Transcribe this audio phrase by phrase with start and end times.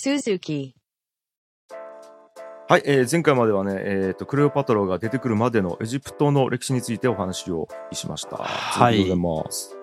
[0.00, 0.72] Suzuki.
[2.70, 8.38] はい、えー前回まではね、えーと、クレオパトラが出てくるまでのエジプトの歴史についてお話をしました。
[8.38, 9.10] はい。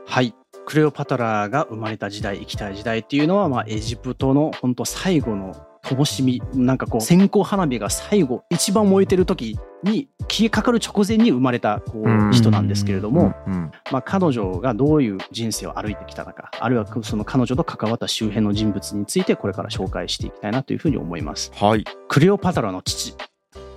[0.08, 0.34] はい。
[0.66, 21.52] クレオパトラが生まれた時代、生きた時代っていうのは、まあ、エジプトの本当最後の灯火、なんかこう、線香花火が最後、一番燃えてる時に、消えかかる直前に生まれたこうんう人なんですけれども、うん、まあ、彼女がどういう人生を歩いてきたのか、あるいはその彼女と関わった周辺の人物について、これから紹介していきたいなというふうに思います。
[21.56, 21.84] はい。
[22.08, 23.16] クレオパトラの父、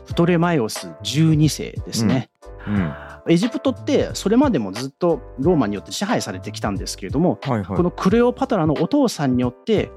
[0.07, 2.31] プトレマイオス12世ですね。
[2.67, 2.93] うん。
[3.29, 7.77] エジプトってそれまでもずっとローマによって支配されてきたんですけれども、はいはい。
[7.77, 9.91] このクレオパトラのお父さんによって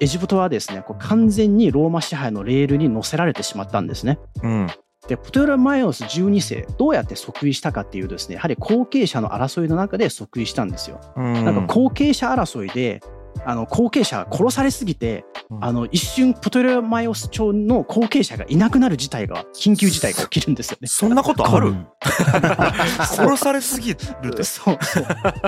[0.00, 4.18] エジプトはですねこう完全にローマ支配のレールに乗せられてしまったんですね。
[4.42, 4.66] うん。
[5.08, 11.00] でプトレマイオス12世どうやって即位したかっていうとですねやはり後継者の争いの中で即位したんですよ。
[11.16, 11.44] うん。
[11.44, 13.00] なんか後継者争いで
[13.44, 20.88] あの後継者が殺されすぎてうんあの一瞬プトレマイオス朝の後継者がいなくなる事態が緊急事態が起きるんですよね。
[20.88, 21.68] そんなことある？
[21.68, 21.86] うん
[23.06, 24.42] 殺されすぎるって。
[24.42, 25.04] そうそう。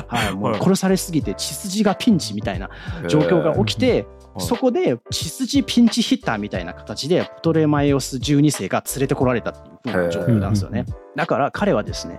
[0.07, 2.71] はい、もう殺されすぎて血筋がピンチみたいな
[3.09, 4.07] 状況が起きて、はい
[4.41, 10.86] そこで血筋ピンチヒッターみたいな形でプトレマイオス12世が連れてこられたっていう風な状況なんですよね。
[11.17, 12.19] だから彼はですね、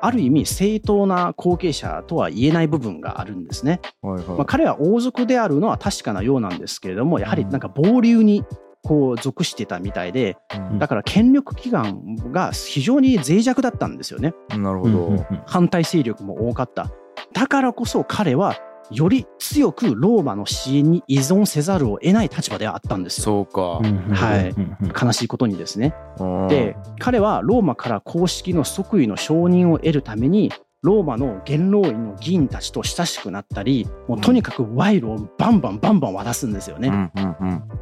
[0.00, 3.80] ある意味正当な後継者とは言えない部分があるんですね。
[4.02, 8.44] はいはいまあ、彼は王族であるのは確かなようなんですけれども、やはりなんか暴流に
[8.82, 14.34] こう属してたみたいで、うんだから権力基盤が非常に脆弱だったんですよね。
[14.56, 15.26] なるほど。
[15.46, 16.92] 反対勢力も多かった。
[17.32, 18.56] だからこそ彼は
[18.90, 23.24] より強くローマの支援に依存せざるを得ない立場ではあったんですよ。
[23.24, 23.80] そうか。
[24.14, 24.54] はい
[25.00, 25.94] 悲しいことにですね。
[26.18, 37.10] うんで、彼はローマから公式の即位の承認を得るために、ローマの元老院の議員たちと親しくなったり、もうとにかく賄賂をバンバンバンバン渡すんですよね。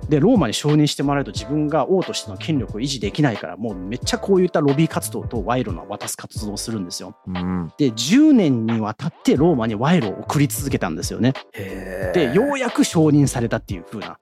[0.09, 7.15] で、ローマに承認してもらうと自分が王としての権力を維持できないから、もうめっちゃこういったロビー活動と賄賂の渡す活動をするんですよ。
[7.27, 7.71] うん。
[7.77, 11.35] で10年にわたってローマに賄賂を送り続けたんですよね。
[11.53, 14.19] へでようやく承認されたっていう風な。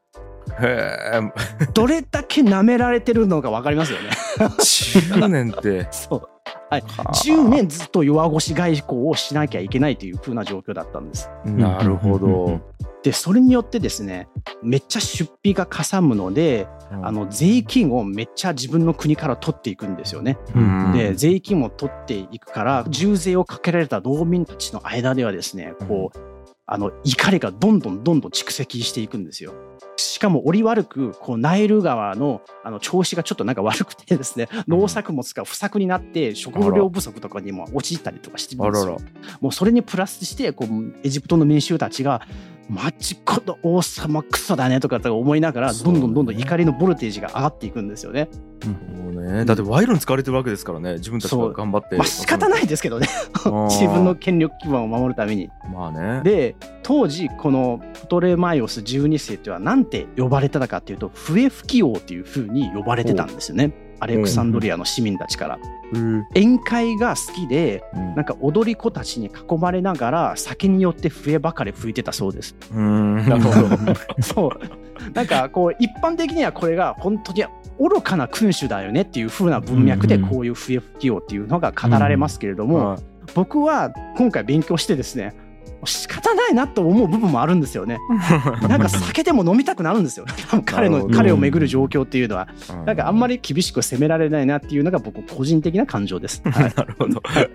[1.72, 4.10] どれだけ舐められてるのか分かりますよね。
[4.38, 5.86] 10年って。
[5.92, 6.28] そう
[6.70, 11.30] はい、はあ10年ずっと弱腰外交をしなきゃいけないという風な状況だったんです。
[11.44, 12.60] なるほど。
[13.02, 14.28] でそれによってですね
[14.62, 16.66] めっちゃ出費がかさむので
[17.02, 20.38] あの税金をめっちゃ自分の国から取っていくんですよね。
[20.54, 26.33] うんで税金も取っていくから重税をかけられた農民たちの間ではですねこう
[26.66, 29.52] あの怒りがどんどんどんどん蓄積していくんですよ。
[29.96, 38.98] しかも折悪くこうナイル川のあの調子がちょっとなんか悪くてですね農作物が不作になって食料不足とかにも陥ったりとかしてるんですよ。
[39.40, 42.22] もうそれにプラスしてこうエジプトの民衆たちが
[42.68, 48.28] マジこの王様クソだねとかと思いながらどんどんどんどん怒りのボルテージが上がっていくんですよね。
[48.96, 51.96] もうね、だって賄賂に使われてるわけですからね、自分たちが頑張って。
[51.96, 53.08] まあ仕方ないですけどね
[53.68, 55.50] 自分の権力基盤を守るために。
[55.72, 56.22] まあね。
[56.24, 65.58] で当時このプトレマイオス12世っていうのは何て呼ばれてたかっていうと笛吹き王っていう風に呼ばれてたんですよねアレクサンドリアの市民たちから。
[65.92, 72.56] うん宴会が好きでうんなんか踊り子たちに囲まれながら酒によって笛ばかり吹いてたそうです。
[72.72, 73.16] うん。
[73.16, 73.94] なるほど。
[74.22, 77.44] そうなんかこう一般的にはこれが本当に
[77.78, 82.98] 愚かな君主だよねっていう風な文脈でこういう笛吹き王っていうのが語られますけれども、はい
[83.34, 85.34] 僕は今回勉強してですね
[85.86, 87.98] 仕方ないなと思う部分もあるんですよね。
[88.68, 90.26] なんか酒でも飲みたくなるんですよ。
[90.64, 92.48] 彼の彼を巡る状況っていうのは、
[92.82, 96.42] うなんかあんまり厳しく責められないなっていうのが僕個人的な感情です。
[96.48, 97.20] はいなるほど。
[97.24, 97.48] はい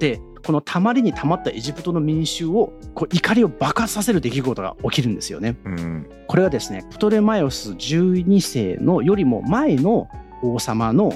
[0.00, 5.56] で、このたまりにたまったエジプトの民衆をこう怒りを爆発させる出来事が起きるんですよね。
[5.66, 6.06] うん。
[6.26, 10.08] これはですね、プトレマイオス12世のよりも前の
[10.42, 11.12] 王様の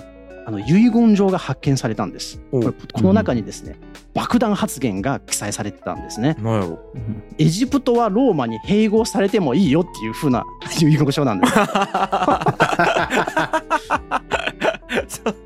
[0.46, 2.40] あの遺言状が発見されたんです。
[2.52, 3.76] おこの中にですね、
[4.14, 6.36] 爆弾発言が記載されてたんですね。
[6.40, 6.78] なんやろ。
[7.36, 10.44] エジプトはローマに併合されてもいいよっていう風な
[10.80, 11.46] 遺 言書なんで
[15.08, 15.22] す。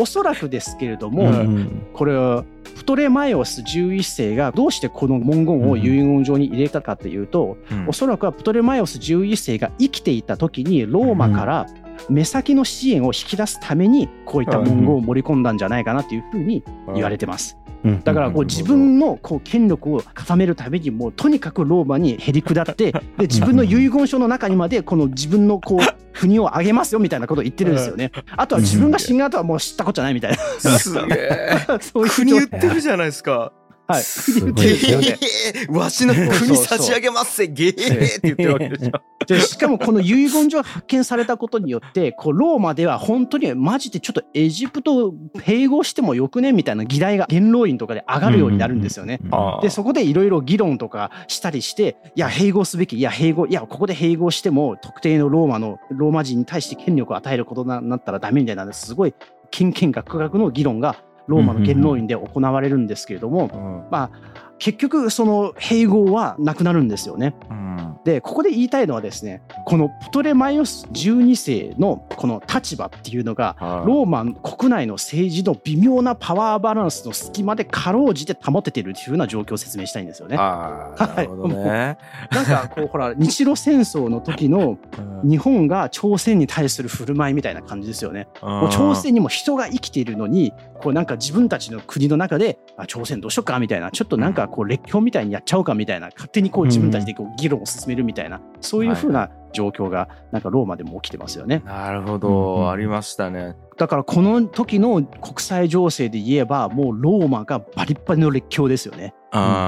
[0.00, 2.44] おそらくですけれども、うんこれは
[2.76, 11.66] プトレマイオス11世がどうしてこの文言を遺言状に入れたかというと、うんおそらくはプトレマイオス11世が生きていた時にローマから
[12.08, 16.62] 目先の支援を引き出すためにこういった文言を盛り込んだんじゃないかなというふうに
[16.94, 17.56] 言われてます。
[18.04, 25.78] だからこう自分のこう権力を固めるためにもうとにかくローマにへり下って で自分の遺言書の中にまでこの自分のこう
[26.18, 28.10] 国をあげますよみたいなことを言ってるんですよね。
[28.36, 30.38] あとは自分が死んだ後はもう知ったことじゃないみたいな。
[30.78, 31.58] すげえ。
[31.80, 33.52] そういう国言ってるじゃないですか。
[33.88, 33.98] はい。
[34.00, 35.18] ですよね。
[35.54, 38.92] えーわしの国差し上げますぜ、ゲーって言ってるわけでしょ。
[39.26, 49.20] でしかもこの遺言状が発見されたことによってこうローマでは本当にマジでちょっとエジプトを併合してもよくねみたいな議題が元老院とかで上がるようになるんですよね。
[49.62, 59.14] でそこでいろいろ議論とかしたりしていや併合すべきいや併合いやここで併合しても特定のローマのローマ人に対して権力を与えることになったらダメみたいなすごい
[59.50, 60.96] 金権学学の議論が
[61.28, 63.90] ローマの元老院で行われるんですけれどもうん。
[63.90, 67.34] まあ結局その併合はなくなるんですよね。
[67.50, 67.68] うん
[68.04, 80.36] でここで言いたいのはですねこのプトレマイオス12世のこの立場っていうのがはいローマ国内の政治の微妙なパワーバランスの隙間でかろうじて保ててるっていうふうな状況を説明したいんですよね。
[80.38, 81.98] あーなるほどね。
[82.30, 88.28] なんかこうほら日露戦争の時のうん日本が朝鮮に対する振る舞いみたいな感じですよね。
[88.40, 101.62] もう朝鮮にも人が生きているのにこうなんか自分たちの国の中であ朝鮮どうしようかみたいなちょっとなんかこう列強みたいにやっちゃおうかみたいな勝手にこう自分たちでこう議論を進めるみたいなそういうふうな状況がなんかローマでも起きてますよね。
[101.64, 103.56] なるほうんど、ありましたね。
[103.76, 109.14] だからこの時の国際情勢で言えばもうローマがバリッバリの列強ですよね。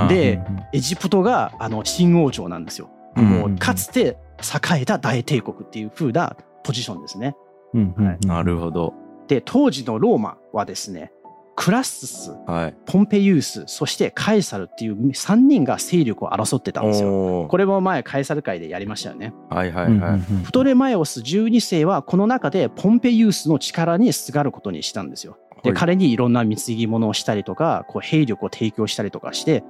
[0.09, 0.41] で
[0.73, 2.91] エジプトがあの新王朝なんですよ。
[3.17, 7.35] うんもうかつて栄えた大帝国っていう風なポジションですね。
[7.75, 8.95] うんうんうんなるほど。
[9.29, 11.13] で当時のローマはですね
[11.57, 12.75] クラッススはい。
[12.87, 17.47] ポンペイウスそしてカエサルっていう3人が勢力を争ってたんですよ。
[17.49, 19.35] これも前カエサル会でやりましたよね。
[19.51, 20.21] はいはいうんはい。
[20.45, 25.37] プトレマイオス12世はこの中でポンペイウスの力にすがることにしたんですよ。
[25.63, 29.63] ではい彼にいろんな貢ぎ物をしたりとかこう兵力を提供したりとかして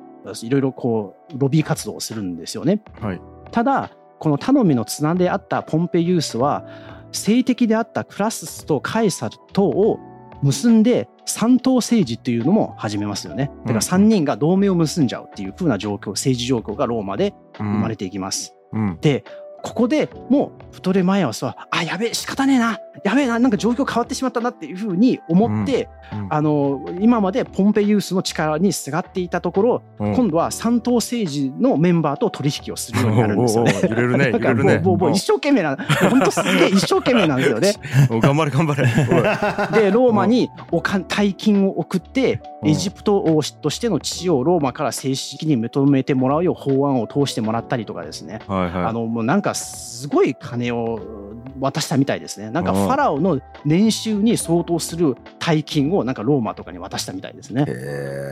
[0.43, 2.82] いろいろこうロビー活動をするんですよね。
[3.00, 3.21] はい。
[3.50, 3.91] ただ
[4.21, 6.65] この頼みの綱であったポンペイウスは
[7.11, 9.99] 性的であったクラススとカエサルとを
[10.43, 13.50] 結んで三党政治っていうのも始めますよね。
[13.65, 18.55] だから3人が同盟を結んじゃうっていう風な状況政治状況がローマで生生まれていきます。
[18.73, 18.99] うん。
[19.00, 19.25] で
[19.62, 33.80] ここでもうプトレマイオスはあやべえ仕方ねえなやべえななんか状況変わってしまったなっていう風に思って、うんあの今までポンペイウスの力にすがっていたところ、うん今度は三党政治のメンバーと取引をするようになるんですよね。
[33.88, 35.76] 揺れるね 揺れるねもうもう一生懸命な
[36.10, 37.74] 本当すげえ 一生懸命なんですよね。
[38.10, 38.82] お頑張れ頑張れ。
[39.80, 48.40] でローマにおか大金を送ってうんエジプト王としての地位をローマから正式に認めてもらうよう法案を通してもらったりとかですね。
[48.48, 48.84] はいはい。
[48.86, 51.00] あのもうなんかすごい金を
[51.61, 52.50] 渡したみたいですね。
[52.50, 57.64] なんかうんファラオの年収に相当する大金をなんかローマとかに渡したみたいですね。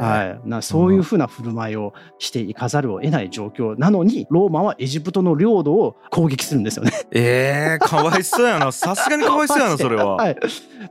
[0.01, 6.93] はい、なそういうふうな振る舞いをしていかざるを得ない状況なのにローマはエジプトの領土を攻撃するんですよね。
[7.11, 8.73] えー、かわいそうやな。
[8.73, 10.17] さすがにかわいそうやな、それは。
[10.17, 10.35] はい、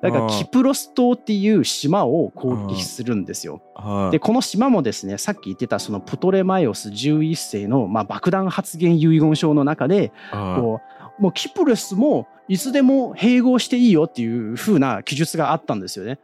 [0.01, 3.53] だからうんキプロス島っていう島を攻撃するんですよ。
[3.53, 3.67] はい
[4.11, 10.81] でこの島もですねさっき言ってたそのプトレマイオス11世の、まあ、爆弾発言遺言書の中ではいこ
[11.19, 16.19] うもうキプロスもいつでも併合していいよっていう風な記述があったんですよね。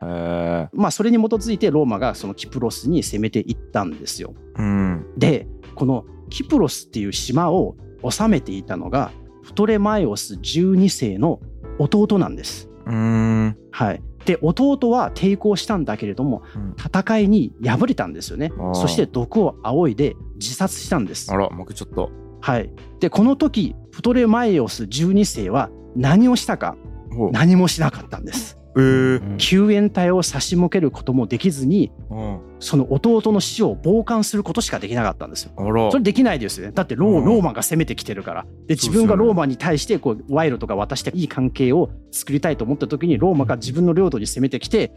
[0.74, 4.34] まあそれに基づいてローマがそのキプロスに攻めていったんですよ。
[4.56, 5.06] うん。
[5.18, 7.76] でこのキプロスっていう島を
[8.10, 9.12] 治めていたのが
[9.44, 11.40] プトレマイオス12世の
[11.80, 12.70] 弟なんです。
[12.86, 13.58] うーん。
[13.72, 21.38] はい、で弟は抵抗したんだけれどもうん戦いに敗れたんですよねそして毒を仰いで自殺したんですあ。
[21.38, 22.12] ら、僕ちょっと。
[22.44, 22.70] はい、
[23.00, 26.76] でこの時プトレマイオス12世は何をしたか
[27.32, 28.60] 何もしなかったんです。
[28.76, 35.54] えー救援隊を差し向けることもできずにうんその弟の死を傍観することしかできなかったんですよ。
[35.92, 36.74] それできないですよね。
[36.74, 38.46] だってローうんローマが攻めてきてるから。
[38.68, 44.92] で、自分がローマに対してこう賄賂とか渡していい関係を作りたいと思った時に、ローマが自分の領土に攻めてきて、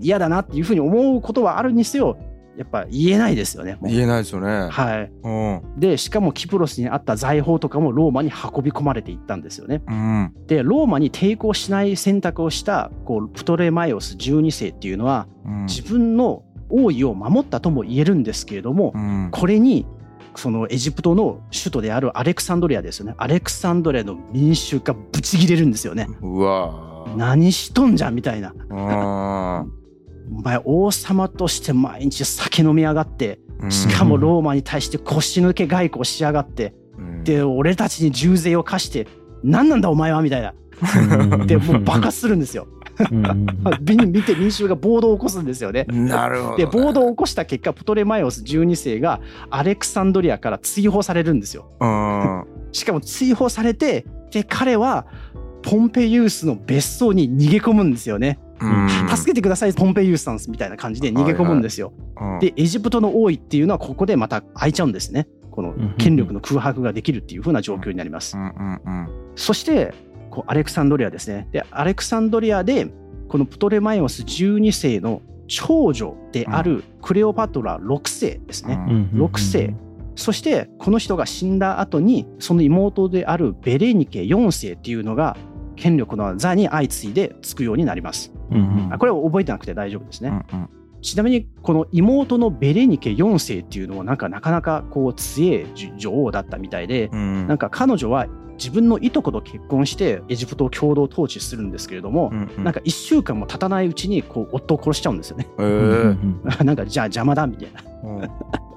[0.00, 2.18] 嫌だなっていうふうに思うことはあるにせよ、
[2.60, 3.78] やっぱ言えないですよね。
[3.82, 4.68] 言えないですよね。
[4.70, 5.10] はい。
[5.22, 5.80] うん。
[5.80, 9.82] で、しかもキプロスにあった財宝とかもローマに運び込まれていったんですよね。
[9.88, 10.34] うん。
[10.46, 15.64] で、ローマに抵抗しない選択をしたこうプトレマイオス12世っていうのは、うん。
[15.64, 19.28] 自分の王位を守ったとも言えるんですけれども、うん。
[19.32, 19.86] これに
[20.36, 29.64] そのエジプトの首都であるアレクサンドリアですよねアレクサンドリアの民衆がブチギレるんですよねうわー何しとんじゃんみたいなあ
[30.30, 37.24] お前王様として毎日酒飲みやがってーしかもローマに対して腰抜け外交しやがってうん。
[37.24, 39.06] で俺たちに重税を課して
[39.42, 40.54] 何なんだお前はみたいな。
[41.46, 42.66] でもう爆発するんですよ。
[43.80, 45.84] 見見て民衆が暴動を起こすんですよね。
[45.88, 46.64] なるほどね。
[46.64, 49.20] で暴動を起こした結果プトレマイオス12世が
[49.50, 51.70] アレクサンドリアから追放されるんですよ。
[51.80, 52.44] うん。
[52.72, 55.06] しかも追放されてで彼は
[55.62, 58.38] ポンペイウスの別荘に逃げ込むんですよね。
[58.60, 61.92] うん助けてくださいポンペイウスさんみたいな感じで逃げ込むんですよ。
[62.20, 65.26] うんでエジプトの王位っていうのはここでまた開いちゃうんですね。
[65.50, 68.36] この権力の空白ができるっていう風な状況になります。
[69.34, 69.94] そして
[70.30, 71.48] こうアレクサンドリアですね。
[71.52, 72.88] でアレクサンドリアで
[73.28, 78.78] このプトレマイオス12世の長女であるクレオパトラ6世ですね。
[79.14, 79.74] 6世
[80.14, 85.36] そしてこの人が死んだ後にその妹であるベレニケ4世っていうのが
[85.76, 88.32] 権力の座に相次いでつくようになります。
[88.92, 90.28] あこれは覚えてなくて大丈夫ですね。
[90.52, 90.68] うんうん
[91.02, 95.66] ちなみにこの妹のベレニケ4世っていうのはなんかなかなかこう強い
[95.96, 98.26] 女王だったみたいで、うんなんか彼女は
[98.58, 105.48] 自分のいとこと結婚してエジプトを共同統治するんですけれども、うんうんなんか1週間も経たないうちにこう夫を殺しちゃうんですよね。
[105.58, 106.14] へー
[106.64, 107.82] なんかじゃあ邪魔だみたいな。
[108.04, 108.30] うん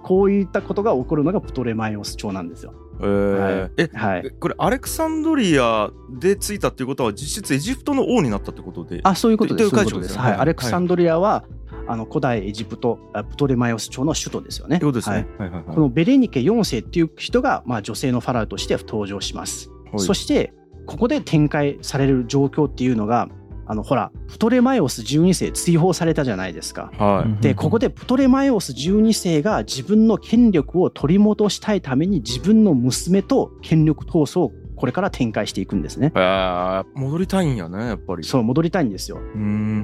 [0.03, 2.73] こういったことが起こるのがプトレマイオス朝なんですよ。
[2.99, 4.29] えーえはいえ。
[4.29, 9.75] これアレクサンドリアでついたっていうことは実質エジプトの王になったってことであ、そういうことです。
[9.75, 9.81] ね
[10.17, 10.33] はい。
[10.33, 11.45] アレクサンドリアは、
[11.87, 14.79] あの古代エジプトあプトレマイオス朝の首都ですよね。
[14.79, 15.29] とですはいね。
[15.37, 19.69] はいはいはいこのベレニケ4世っていう人が、まあ、女性のファラオとして登場します。
[19.69, 20.53] はいそして
[20.85, 23.29] ここで展開される状況っていうのが
[23.65, 26.91] あのほらプトレマイオス12世追放されたじゃないですか。
[26.97, 36.11] はいでここでプトレマイオス12世が自分の権力を取り戻したいために自分の娘と権力闘争をこれから展開していくんですね。
[36.15, 39.17] えー戻りたいんやねやっぱりそう戻りたいんですよ。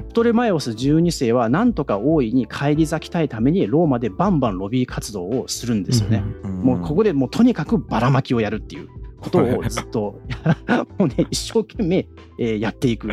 [0.08, 6.22] プトレマイオス12世はなんとか王位に返り咲きたいためにローマでバンバンロビー活動をするんですよね。
[6.44, 8.88] もうここでもうとにかくばらまきをやるっていう
[9.20, 10.20] ことをずっと
[10.98, 12.06] もうね一生懸命、
[12.38, 13.08] えーやっていく。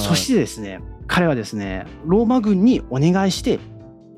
[0.00, 3.58] そしてですね彼はですねローマ軍にお願いして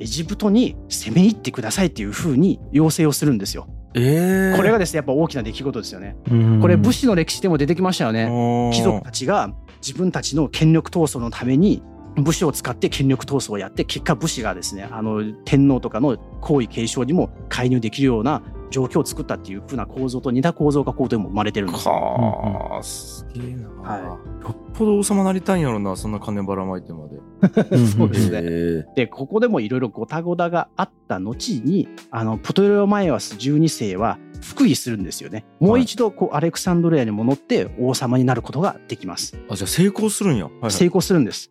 [0.01, 3.67] エジプトに攻め入ってくださいっていうふうに要請をするんですよ。
[3.95, 6.17] えーこれがですねやっぱ大きな出来事ですよね。
[6.31, 8.71] うんこれ武士の歴史でも出てきましたよね。
[8.73, 11.83] 貴族たちが自分たちの権力闘争のために
[12.17, 21.95] 武士を使って権力闘争をやって結果武士がですねあの天皇とかの皇位継承にも介入できるような状況を作ったっていう風な構造と似た構造がここでも生まれてるんですよ。
[21.95, 24.21] はあすげえな、はよ
[24.51, 27.17] っぽど王様なりたいんやろなそんな金ばらまいてまで
[27.87, 28.41] そうですね。
[28.43, 35.45] えでここでもいろいろごたごたがあった後にあのプトレマイオス12世は復位するんですよね。
[35.61, 39.37] もう一度こうアレクサンドリアに戻って王様になることができます。
[39.37, 41.51] ーあじゃあ成功するんや、はいはい成功するんです。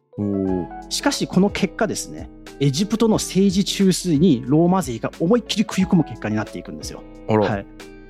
[0.90, 7.04] しかしこの結果ですねエジプトの政治中枢にローマ勢が思いっきり食い込む結果になっていくんですよ。
[7.28, 7.66] はい、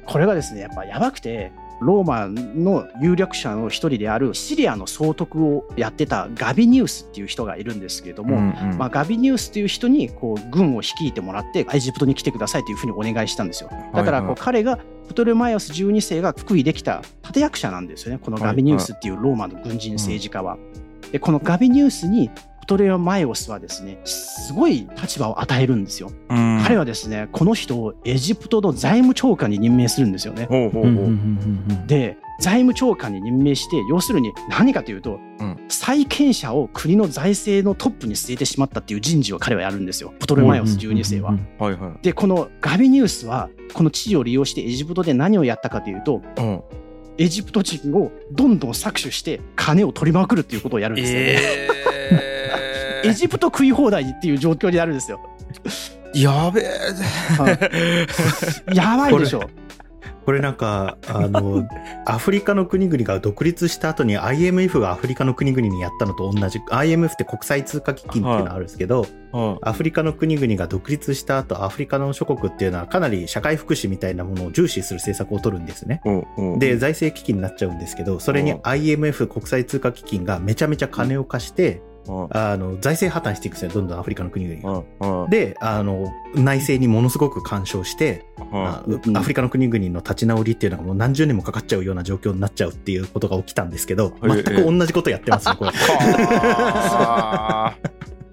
[0.05, 13.69] これがですねやっぱやばくてローマの有力者の一人であるシリアの総督をやってたガビニウスっていう人がいるんですけれども、うんうんまあ、ガビニウスっていう人にこう軍を率いてもらってエジプトに来てくださいというふうにお願いしたんですよ。
[13.93, 20.57] だからこうはいはい彼がプトレマイオス12世が復位できた立役者なんですよねこのガビニウスっていうローマの軍人政治家は。
[21.11, 22.29] でこのガビニウスに
[22.67, 23.97] プトレマイオスはですね。
[24.03, 26.11] すごい立場を与えるんですよ。
[26.29, 26.61] うん。
[26.63, 30.47] 彼はですねこの人をエジプトの財務長官に任命するんですよね。
[31.87, 35.57] で財務長官に任命して要するに何かというと、うん。
[35.69, 40.13] 債権者を国の財政のトップに据えてしまったっていう人事を彼はやるんですよ。
[40.19, 41.37] プトレマイオス12世は。
[42.01, 46.61] でこのガビニウスはこの地位を利用してエジプトで何をやったかというとうん
[47.19, 51.25] エジプト人をどんどん搾取して金を取りまくるっていうことをやるんですよね。
[53.03, 55.19] え エジプト食い放題っていう状況になるんですよ。
[56.13, 58.07] ー、やべえ
[58.73, 59.49] やばいでしょ。
[60.27, 61.65] これなんか、あの、
[62.05, 76.01] アフリカの国々が独立した後に IMF がアフリカの国々にやったのと同じ、IMF って国際通貨基金っていうのがあるんですけど、はアフリカの国々が独立した後、アフリカの諸国っていうのはかなり社会福祉みたいなものを重視する政策を取るんですね。
[76.05, 76.59] いうんうん。
[76.59, 78.59] で、財政危機になっちゃうんですけど、それにうん。
[78.63, 81.86] IMF 国際通貨基金がめちゃめちゃ金を貸して、うん
[82.31, 85.27] あの、財政破綻していくんですよ、どんどんアフリカの国々が。
[85.29, 88.83] で、あの、内政にものすごく干渉して、ア
[89.21, 95.71] フリカの国々の立ち直りっていうのがもう何十年もかかっちゃうような状況になっちゃうっていうことが起きたんですけど、ええ全く同じことやってますね、これ。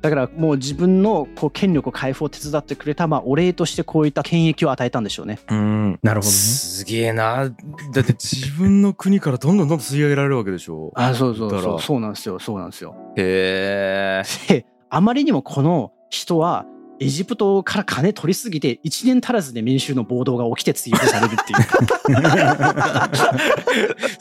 [0.05, 5.39] はあだからもう自分のこう権力解放を手伝ってくれた、まあ、お礼としてこういった権益を与えたんでしょうね。
[5.49, 6.33] うんなるほどね。
[6.33, 7.49] すげえな
[7.93, 10.93] だって自分の国からどんどんどんどん吸い上げられるわけでしょ？
[10.95, 12.95] あそうそうそうそうなんですよそうなんですよ。
[13.17, 16.67] へえであまりにもこの人は
[17.01, 21.59] エジプトから金取りすぎて1年足らずで民衆の暴動が起きて追放されるっていう。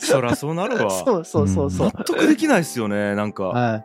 [0.00, 1.90] そらそうなるわ そうそうそうそう。
[1.94, 3.84] 納得できないっすよねなんかはい。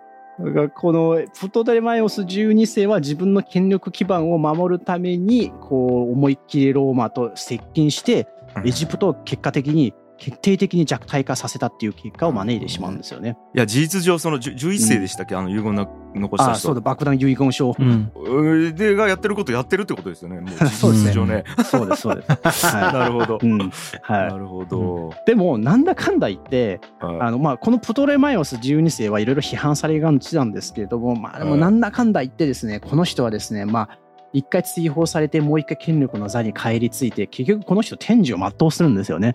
[0.76, 8.28] このプトレマイオス12世は自分の権力基盤を守るためにこう思いっきりローマと接近して
[8.64, 13.38] エジプトを結果的に決定的に弱体化させたっていう結果を招いてしまうんですよね。
[13.56, 16.82] いや事実上そのじゅ11世でしたっけ、あの遺言な残したあ人そうだ。
[16.82, 18.12] 爆弾遺言書、うん。
[18.16, 20.40] うんでがやってることやってるってことですよね。
[20.40, 21.12] もう そうですね。
[21.12, 21.44] 事実上ね。
[21.66, 22.66] そうですそうです。
[22.68, 23.72] は なるほど、いうん。
[24.02, 25.90] は、ないるほど、でもなん。
[25.90, 34.00] だかんだ言ってはいあの、まあ、このプトレマイオス12世はいろいろ批判されがちなんですけれども、まあ、でもうんなんだかんだ言ってですねこの人はですねまあ
[34.34, 39.34] 一回追放されてもう一回権力の座に返り咲いて結局この人天寿を全うするんですよね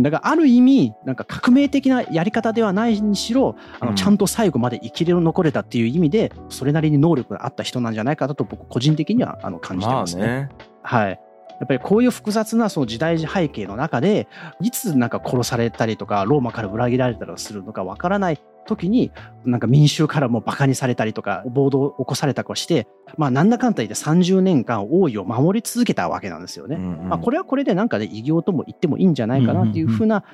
[0.00, 10.22] だからある意味なんか革命的なやり方ではないにしろあうんのちゃんと最後まで生き残れたっていう意味でそれなりに能力があった人なんじゃないかなと僕個人的にはあの感じてまあますね。
[10.26, 10.48] ね
[10.82, 11.20] はい。
[11.58, 14.28] やっぱりこういう複雑なその時代背景の中で
[14.60, 19.12] いつなんか殺されたりとかローマから裏切られたりするのかわからない時に
[19.44, 26.76] なんか民衆からもバカにされたりとか暴動を起こされたりしてまあなんだかんだ言って30年間王位を守り続けたわけなんですよね。
[26.76, 30.24] うんうんまあ、これはこれでなんかで偉業とも言ってもいいんじゃないかなっていうふうな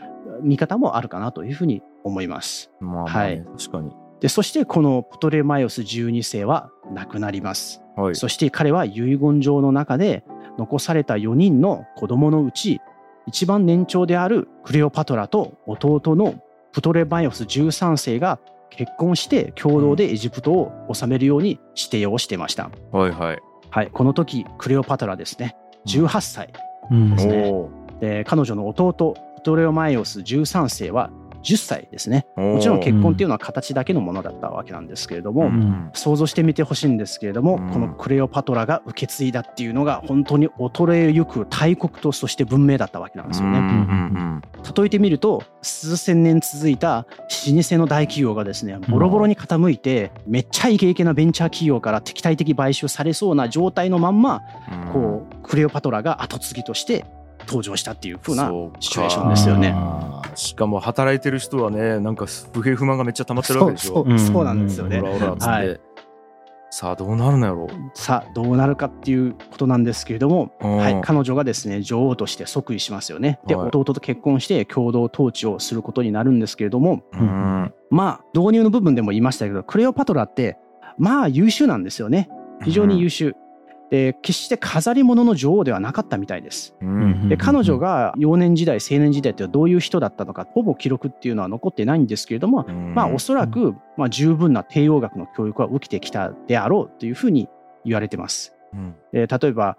[0.42, 2.70] 見方もあるかなというふうに思います。
[2.80, 7.82] まあまあね、はい確かにでそしてこのプトレマイオス12世は亡くなります。
[7.96, 10.24] はいそして彼は遺言状の中で
[10.58, 12.80] 残された4人の子供のうち
[13.26, 16.34] 一番年長であるクレオパトラと弟の
[16.72, 18.38] プトレマイオス13世が
[18.70, 22.70] 結婚して共同でエジプトを治めるように指定をしてました。
[22.90, 23.38] はいはい。
[23.70, 25.56] はい、この時クレオパトラですね。
[25.86, 26.52] 18歳
[26.90, 27.50] うんですね。
[27.50, 31.10] おで彼女の弟プトレマイオス13世は
[31.42, 32.26] 10歳ですね。
[32.36, 35.90] ーもちろん結婚っていうのは形だけのものだったわけなんですけれども、うん。
[35.92, 37.70] 想像してみてほしいんですけれども、うん。
[37.70, 43.58] このクレオパトラが受け継いだっていうのが本当に衰えゆく大国とそして文明だったわけなんですよね。
[43.58, 44.42] うんうん
[44.76, 47.06] 例えてみると数千年続いた
[47.48, 54.40] 老舗の大企業がですねボロボロに傾いて、めっちゃイケイケなベンチャー企業から敵対的買収されそうな状態のまんま、
[54.86, 54.92] うん。
[54.92, 57.04] こうクレオパトラが後継ぎとして
[57.46, 59.74] 登場したっていう風なシチュエーションですよね。
[60.34, 63.94] しかも働いてる人はねなんか不平不満がめっちゃ溜まってるわけでしょ。
[63.94, 65.00] そうそうそうなんですよね。
[65.00, 65.80] はい。
[66.74, 67.68] さあどうなるのやろ。
[67.92, 70.76] さあどうなるかっていうことなんですけれども、うん。
[70.78, 73.40] はい、彼女がですね女王として即位しますよね。
[73.46, 73.68] で、はい。
[73.68, 80.56] 弟と結婚して共同統治をすることになるんですけれどもう、ん、まあ導入の部分でも言いましたけどクレオパトラって
[80.96, 82.30] まあ優秀なんですよね。
[82.64, 83.36] 非常に優秀。
[83.92, 86.74] で決して飾り物の女王ではなかったみたいです。
[86.80, 87.28] うん。
[87.28, 92.94] で彼女が幼年時代青年時代ってどういう人だったのかほぼ記録っていうのは残ってないんですけれども、うん。
[92.94, 97.50] まあおそらく、まあ、十分な帝王学の教育は受けてきたであろうというふうに
[97.84, 98.54] 言われてます。
[98.72, 98.94] うん。
[99.12, 99.76] えー例えば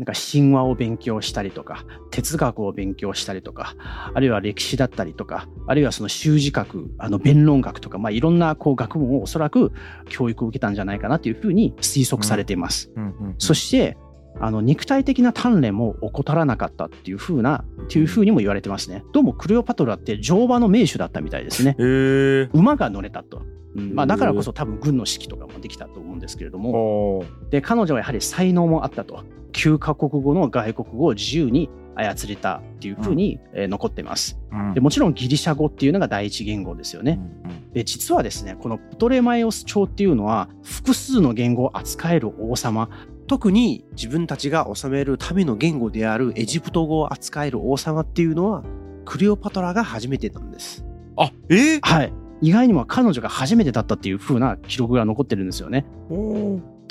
[0.00, 3.76] なんか神話を勉強したりとか哲学を勉強したりとか
[4.14, 9.72] あるいは歴史だったりとかあるいはその習字学あの弁論学とか、まあ、いろんなこう学問をおそらく
[10.08, 12.90] 教育を受けたんじゃないかなというふうに推測されています。
[13.36, 13.98] そして
[14.40, 19.04] あの肉体的な鍛錬も怠らなかったっていうふうなっていうふうにも言われてますね。
[19.12, 21.76] どうもクレオパトラって乗馬の名手だったみたいですね。
[22.54, 23.42] 馬が乗れたと。
[23.76, 34.38] うんまあ、だからこそ多分軍の指揮とかもできたと思うんですけれども、おで彼女はやはり才能もあったと9カ国語の外国語を自由に操れたっていうふうに、えー残ってます。
[34.74, 37.20] でもちろんギリシャ語っていうのが第一言語ですよね、
[37.72, 42.88] で実はですねこのプトレマイオス朝っていうのは複数の言語を扱える王様。
[43.26, 48.64] 特に自分たちが治める民の言語であるエジプト語を扱える王様っていうのは
[49.04, 50.84] クレオパトラが初めてなんです。
[51.16, 51.80] あえー？
[51.80, 52.12] はい。
[52.42, 55.84] 意外にも彼女が初めてだったっていうふうな記録が残ってるんですよね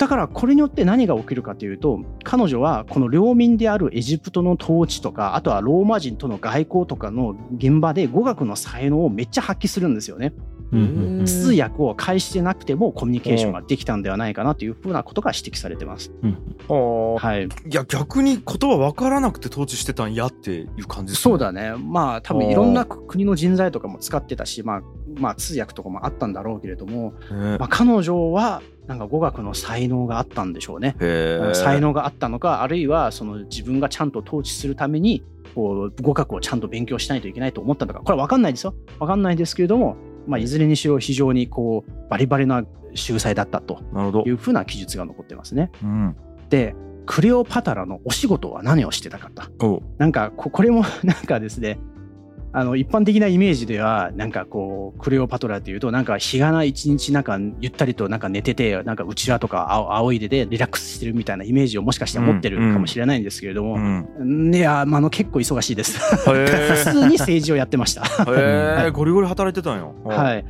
[0.00, 10.32] だからこれによって何が起きるかというと彼女はこの領民であるエジプトの統治とかあとはローマ人との外交とかの現場で語学の才能をめっちゃ発揮するんですよね。
[10.72, 16.12] うん通訳を介してなくてもコミュニケーションができたんではないかなというふうなことが指摘されてます。
[16.68, 21.74] はあはい、いや逆に言葉分からなくて統治してたんやっていう感じですそうだね。
[21.76, 24.82] まあ多分いろんな国の人材とかも使ってたし、まあ、
[25.16, 27.58] まあ通訳とかもあったんだろうけれども、ね。
[27.58, 30.96] まあ、彼女はなんか語学の才能があったんでしょうね。
[31.00, 38.00] へえ才能があったのかあるいはその自分がちゃんと統治するためにこう語学をちゃんと勉強しないといけないと思ったのか。
[38.00, 38.74] これは分かんないですよ。
[38.98, 39.96] 分かんないですけれども、
[40.30, 42.64] まあ、いずれにしろ非常にこうバリバリな
[42.94, 43.80] 秀才だったと
[44.26, 45.70] いうふうな記述が残ってますね。
[45.82, 46.16] うん。
[46.48, 46.74] で
[47.06, 49.66] クレオパタラのお仕事は何をしてたかと。
[49.66, 49.82] おう。
[49.98, 51.78] なんかここれもなんかですね
[52.52, 64.54] あの一般的なイメージではなんかこうクレオパトラっていうとなんか日がな一日なんかゆったりとなんか寝ててなんかうちわとか青青いででリラックスしてるみたいなイメージをもしかして持ってるかもしれないんですけれども、うん。
[64.54, 65.98] いやあの結構忙しいです。
[66.28, 68.02] へ 普通に政治をやってました。
[68.28, 70.44] えへえゴリゴリ働いてたんよはいい。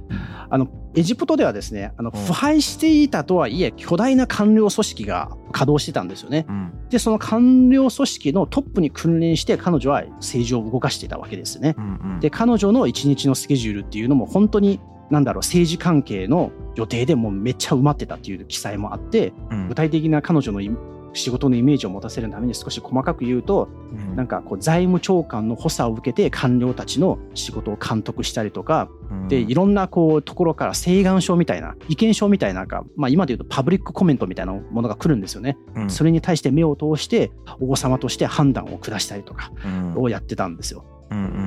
[0.49, 6.47] あのエジプトではですねあのうん腐敗していたとはいえ巨大な官僚組織が稼働してたんですよね。
[6.49, 11.75] うんでその官僚組織のトップに君臨して彼女は政治を動かしていたわけですね。
[11.79, 20.71] うんうんで彼女の一日のスケジュールっていうのも本当になんだろう政治関係の予定でもうめっちゃ埋まってたっていう記載もあってうん具体的な彼女のイ
[21.13, 28.89] 仕事のイメージを持たせるために少し細かく言うとうんなんかこう財務長官の補佐を受けて官僚たちの仕事を監督したりとか
[29.29, 35.57] でいろんなこうところから請願書みたいな意見書みたいななんか、まあ、今で言うとパブリックコメントみたいなものが来るんですよね。
[35.75, 40.85] うんそれに対して目を通して王様として判断を下したりとかうんをやってたんですよ。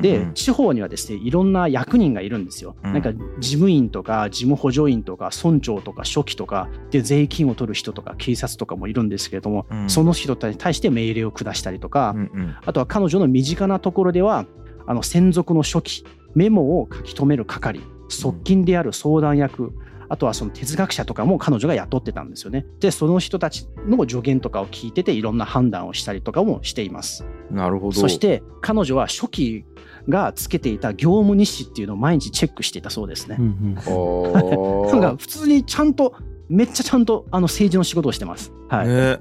[0.01, 2.75] で地方にはですねいろんな役人がいるんですよ。
[2.83, 2.93] うん。
[2.93, 9.89] なんか事務員とか事務補助員とか村長とか書記とかで税金を取る人とか警察とかもいるんですけれども、うん。
[9.89, 12.55] その人たちに対して命令を下したりとか、うんうん。
[12.65, 14.45] あとは彼女の身近なところでは
[14.85, 19.73] あの専属の書記メモを書き留める係側近である相談役、
[20.13, 22.67] あとはその哲学者とかも彼女が雇ってたんですよね。
[22.79, 27.25] でその人たちの助言とかを聞いてていろんな判断をしたりとかもしています。
[27.49, 29.65] なるほどそして彼女は書記
[30.07, 33.37] がつけていた業務日誌っていうのを毎日チェックしていたそうですね。
[33.39, 36.13] うんあなんか普通にちゃんと
[36.47, 38.53] めっちゃちゃんとあの政治の仕事をしてます。
[38.69, 38.87] はい。
[38.87, 39.17] ね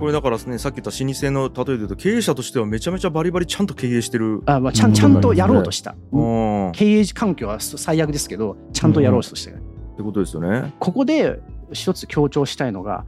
[0.00, 5.94] これだからですねさっき言った老舗の例えで言うと経営者としてはめちゃめちゃバリバリちゃんと経営してるあまあ、ちゃんちゃんとやろうとした。
[6.10, 9.61] うんっ経営環境は最悪ですけど、ちゃんとやろうとしてる。
[9.96, 10.72] てことですよね。
[10.78, 11.40] ここで
[11.72, 13.04] 一つ強調したいのが、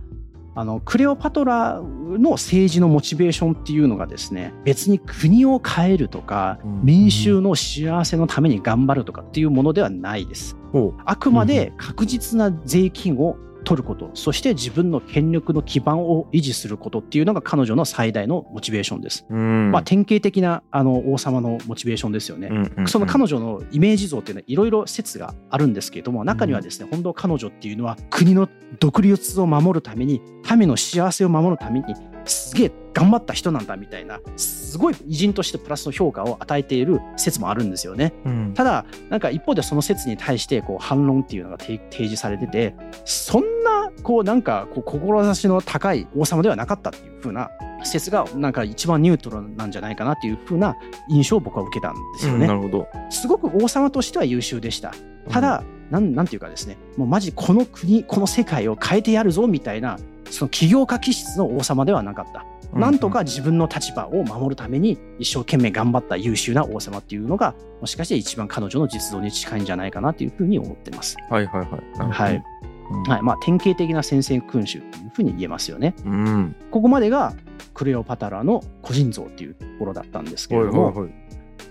[0.57, 6.81] あのクレオパトラの政治のモチベーションっていうのがですね別に国を変えるとかうん。
[6.85, 10.57] 民衆の幸せのために頑張るとかっていうものではないです。
[10.73, 19.27] ほあくまで確実な税金を取ること、そして自分の権力の基盤を維持することっていうのが彼女の最大のモチベーションです。
[19.29, 22.49] ううんまあ典型的なあの王様のモチベーションですよね。
[22.49, 28.49] うんうんうんその彼女のイメージ像っていうのはいろいろ説があるんですけれども中にはですね、本当彼女っていうのは国の
[28.79, 30.21] 独立を守るために
[30.57, 38.13] 民の幸せを守るためにすげえ頑張った人なんだみたいなすごい偉人としてプラスの評価を与えている説もあるんですよね。
[38.25, 47.51] うんただなんか一方でその説に対してこう反論っていうのが提提示されててそんなこうなんかこう志の高い王様ではなかったっていう風な
[47.83, 50.77] 説がなんか一番ニュートラルなんじゃないかなっていう風な
[51.09, 52.43] 印象を僕は受けたんですよね。
[52.43, 54.93] うんなるほどすごく王様としては優秀でした。
[55.31, 59.99] ただ、なんなんていうかですね、もうマジこの国、この世界を変えてやるぞみたいな、
[60.35, 62.41] その起業家気質の王様ではなかった。
[62.41, 71.17] うんなんとか自分の立場を守るために一生懸命頑張った優秀な王様っていうのが、もしかして一番彼女の実像に近いんじゃないかなというふうに思ってます。
[71.31, 72.45] はいはいはいはい。
[72.91, 73.23] うんはい。
[73.23, 75.95] まあ、典型的な宣戦君主というふうに言えますよね。
[76.05, 77.35] うんここまでが
[77.75, 81.15] クレオパトラの個人像っていうところだったんですけれども、はいはいはい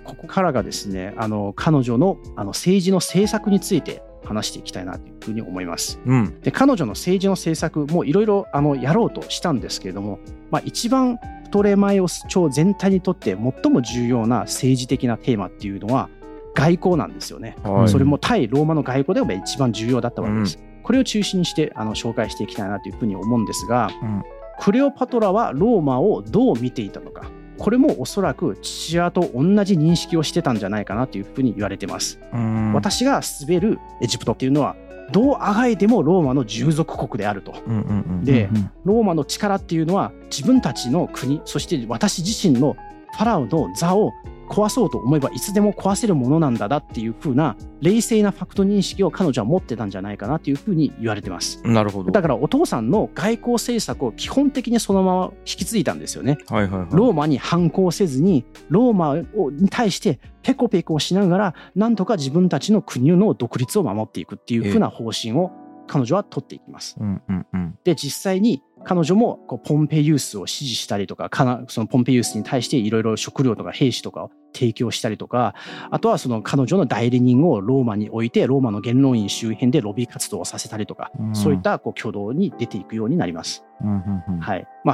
[0.03, 5.99] ここからがですね、あの彼女のあの政治の政策について話していきたいなというふうに思います。
[6.05, 10.19] うんで彼女の政治の政策もいろいろあのやろうとしたんですけれども、
[10.51, 16.09] まあ、一番プトレマイオス朝全体にとって最も重要な政治的なテーマっていうのは
[16.55, 17.57] 外交なんですよね。
[17.63, 20.59] はいそれも対ローマの外交では一番重要だったわけです。
[20.83, 24.23] これを中心にしてあの紹介していきたいなというふうに思うんですが、うん
[24.59, 27.25] クレオパトラはローマをどう見ていたのか。
[27.57, 32.19] これもおそらく父親と同じ認識をしてたんじゃないかなというふうに言われてます。
[32.33, 34.75] うん私が滑るエジプトっていうのは
[35.11, 37.53] どうあがいてもローマの従属国であると。
[38.23, 42.75] でうんローマの力っていうのは自分たちの国そして私自身の
[43.13, 44.11] ファラオの座を
[44.49, 51.61] 壊そうと思えばいつでも壊せるものなんだだっていう風な冷静なファクト認識を彼女は持ってたんじゃないかなっていう風に言われてます。
[51.65, 56.37] なるほどだからお父さんの外交政策を基本的にそのまま引き継いだんですよね。
[56.47, 65.51] はいはいはいローマに反抗せずにローマをに対してペコペコしながらなんとか自分たちの国の独立を守っていくっていう風な方針を
[65.87, 66.97] 彼女は取っていきます。
[66.99, 71.29] うんうんうんで実際に彼女もこうポンペイウスを支持したりとか
[71.67, 75.55] そのポンペイウスに対していろいろ食料とか兵士とかを提供したりとか
[75.89, 83.65] あとはその彼女の代理人をローマに置いてローマの元老院周辺でロビー活動をさせたりとか、うんそういったこう挙動に出ていくようになります。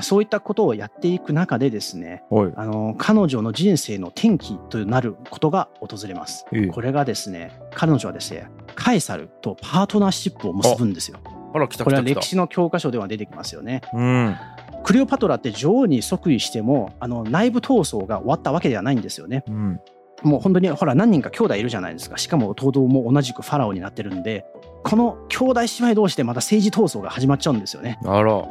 [0.02, 6.45] そういったことをやっていく中でですねはいあの彼女の人生の転機となることが訪れます。
[6.54, 11.19] ええこれがですね彼女はですねカエサルとパートナーシップを結ぶんですよ。
[11.54, 13.82] あら来たこれは歴史の教科書では出てきますよね。
[13.94, 14.36] うん
[14.84, 19.44] クレオパトラって女王に即位してもあの内部闘争が終わったわけではないんですよね。
[19.48, 19.80] うん
[20.22, 22.18] もう本当にほら何人か兄弟いるじゃないですか。
[22.18, 24.46] しかも弟も同じくファラオになってるんで
[24.84, 28.00] この兄弟姉妹同士でまた政治闘争が始まっちゃうんですよね。
[28.06, 28.46] あら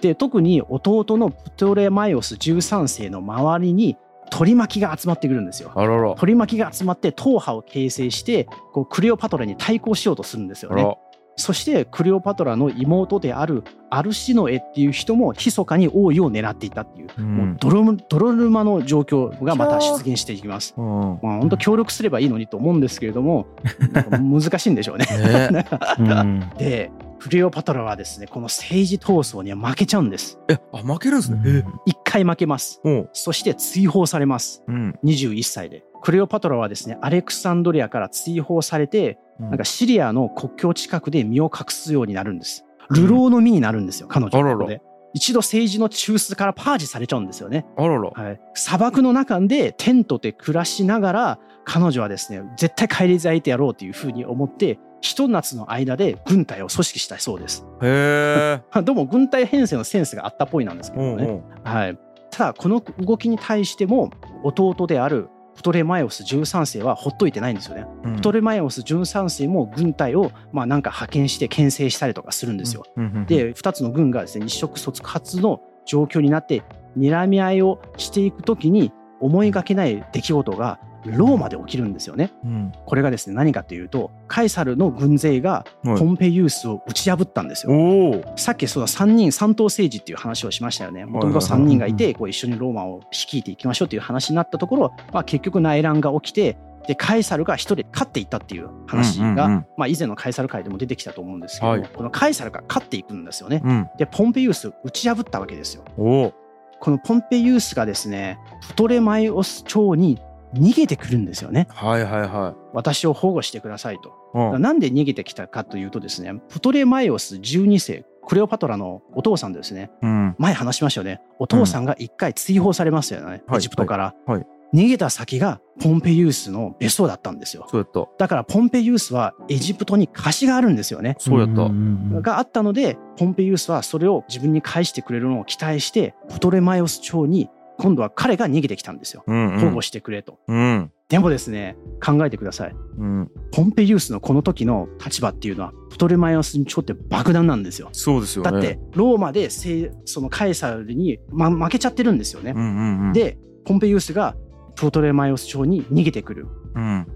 [0.00, 3.96] で特に弟のプトレマイオス13世の周りに
[4.30, 5.72] 取り巻きが集まってくるんですよ。
[6.18, 10.96] 取り巻きが集まって党派を形成してこうクレオパトラに対抗しようとするんですよね。
[11.38, 20.74] そしてクレオパトラの妹であるアルシノエっていう人も密かに王位を狙っていたっていう、うんもう泥む泥沼の状況がまた出現していきます。
[20.76, 20.84] うん。
[21.22, 23.46] まあ本当協力すればいいのにと思うんですけれども
[24.10, 25.06] 難しいんでしょうね。
[25.50, 25.66] ね
[25.98, 30.38] うんでクレオパトラはですねこの政治闘争には負けちゃうんです。
[30.48, 31.40] え、あ、負けるんですね。
[31.46, 32.80] え、一回負けます。
[33.12, 34.62] そして追放されます。
[34.66, 34.98] うん。
[35.04, 35.84] 21歳で。
[36.00, 42.64] クレオパトラはですねアレクサンドリアから追放されてななんかシリアの国境近くで身を隠すようになるんです。
[42.94, 44.82] 流浪の身になるんですよ、彼女あららここで。
[45.14, 47.66] 一度政治の中枢からパージされちゃうんですよね。
[47.76, 48.10] あらら。
[48.10, 57.64] はい、砂漠の中でテントで暮らしながら彼女はですね絶対返り咲いてやろうというふうに思ってひと夏の間で軍隊を組織したそうです。
[57.82, 58.62] へえ。
[58.82, 61.24] どうも軍隊編成のセンスがあったっぽいなんですけどね。
[61.24, 61.42] うんうん。
[61.62, 61.98] はい、
[62.30, 64.10] ただこの動きに対しても
[64.42, 67.84] 弟であるプトレマイオス13世はほっといてないんですよね。
[68.04, 72.84] うんプトレマイオス13世も軍隊をまあなんか派遣して牽制したりとかするんですよ。
[73.26, 76.62] で2つの軍がですね一触即発の状況になって
[76.96, 80.78] 睨み合いをしていく時に思いがけない出来事が
[81.16, 82.32] ローマで起きるんですよね。
[82.44, 82.72] うん。
[82.86, 87.72] これがですね何かというとカイサルの軍勢がはいポンペイウースを打ち破ったんですよ。
[87.72, 88.32] おお。
[88.36, 91.04] さっきその3人三党政治っていう話をしましたよね。
[91.06, 96.56] もともと3人がいてこう一緒にローマを率いていきましょうという話になったところ、まあ、結局内乱が起きて
[96.88, 103.60] でカイサルが一人勝っていったっていう話が、まあ、以前のカイサル会でも出てきたと思うんですけど、はいこのカイサルが勝っていくんですよね。
[103.62, 103.88] うん。
[103.98, 105.84] でポンペイウスを打ち破ったわけですよ。
[105.96, 110.18] このポンペイウスがですねプトレマイオス朝に
[110.54, 111.66] 逃げてくるんですよね。
[111.70, 114.14] はいはいは私を保護してくださいと。
[114.34, 114.38] い。
[114.54, 114.62] うん。
[114.62, 120.34] なんで逃げてきたかというとですねプトレマイオス12世クレオパトラのお父さんですねうん。
[120.38, 128.06] 前話しましたよねお父さんが一回追放されますよね、はいエジプトから、はいはい逃げた先がポンペイウスの別荘だったんですよそうやった。
[128.18, 131.62] だからポンペイウスはエジプトに貸しがあるんですよねそうやった。
[131.68, 139.60] んがあったのでポンペイウスはそれを自分に返してくれるのを期待してプトレマイオス朝に今度は彼が逃げてきたんですようん、うん。
[139.60, 140.92] 保護してくれと、うん。
[141.08, 143.30] でもですね考えてくださいうん。
[143.52, 148.50] ポンペイウスのこの時の立場っていうのはプトレマイオス朝って爆弾なんですよそうですよね。
[148.50, 152.52] だってローマでせそのカエサルに、ま、負けちゃってるんですよね。
[152.54, 154.34] うんうんうん。、でポンペイウスが
[154.74, 156.46] プトレマイオス朝に逃げてくる。
[156.74, 157.06] うん。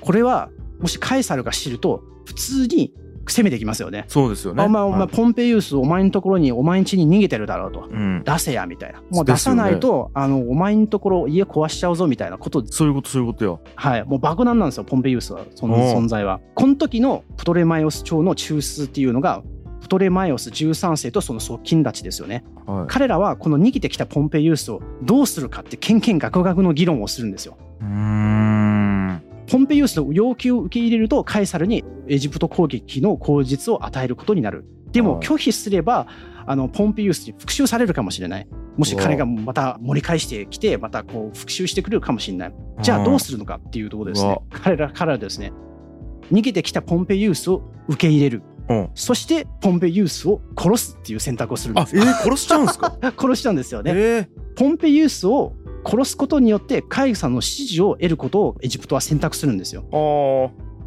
[0.00, 2.92] これはもしカエサルが知ると普通に
[3.26, 4.04] 攻めてきますよね。
[4.08, 4.62] そうですよね。
[4.62, 7.88] あお前お前はいポンペイウスお前のところにお前ん家に逃げてるだろうと。
[7.90, 8.22] うん。
[8.24, 9.02] 出せやみたいな。
[9.10, 13.60] もう出さないと、あのお前のところ家壊しちゃうぞみたいなことそういうこと、そういうことよ。
[13.74, 16.40] はい、もう爆弾なんですよ、ポンペイウスは、その存在は。
[16.54, 19.42] この時のプトレマイオス朝の中枢っていうのが、
[19.80, 22.44] プトレマイオス13世とその側近たちですよね。
[22.66, 22.86] はい。
[22.88, 27.56] 彼らはこの逃げてきたポンペイウスをどうするかって、けんけんがくがくの議論をするんですよ。
[27.80, 28.31] うーん。
[29.52, 34.64] ポンペイウスの要求を受け入れると、カエサルにエジプト攻撃の口実を与えることになる。
[34.92, 36.06] でもはい拒否すれば、
[36.46, 38.48] あのポンペイウスに復讐されるかもしれない。
[38.78, 42.54] もし彼がまた盛り返してきて、またこう復讐してくれるかもしれない。
[42.80, 44.38] じゃあどうするのかっていうところですね。
[44.50, 45.52] 彼ら彼らはですね、
[46.32, 48.42] 逃げてきたポンペイウスを受け入れる。
[48.70, 48.90] うん。
[48.94, 51.96] そしてポンペイウスを殺すっていう選択をするんあで、す。
[51.98, 52.96] えー、殺しちゃうんですか？
[53.18, 53.92] 殺しちゃうんですよね。
[53.94, 55.52] えポンペイウスを
[55.84, 59.82] 殺すことによってカイサの支持を得ることをエジプトは選択するんですよ。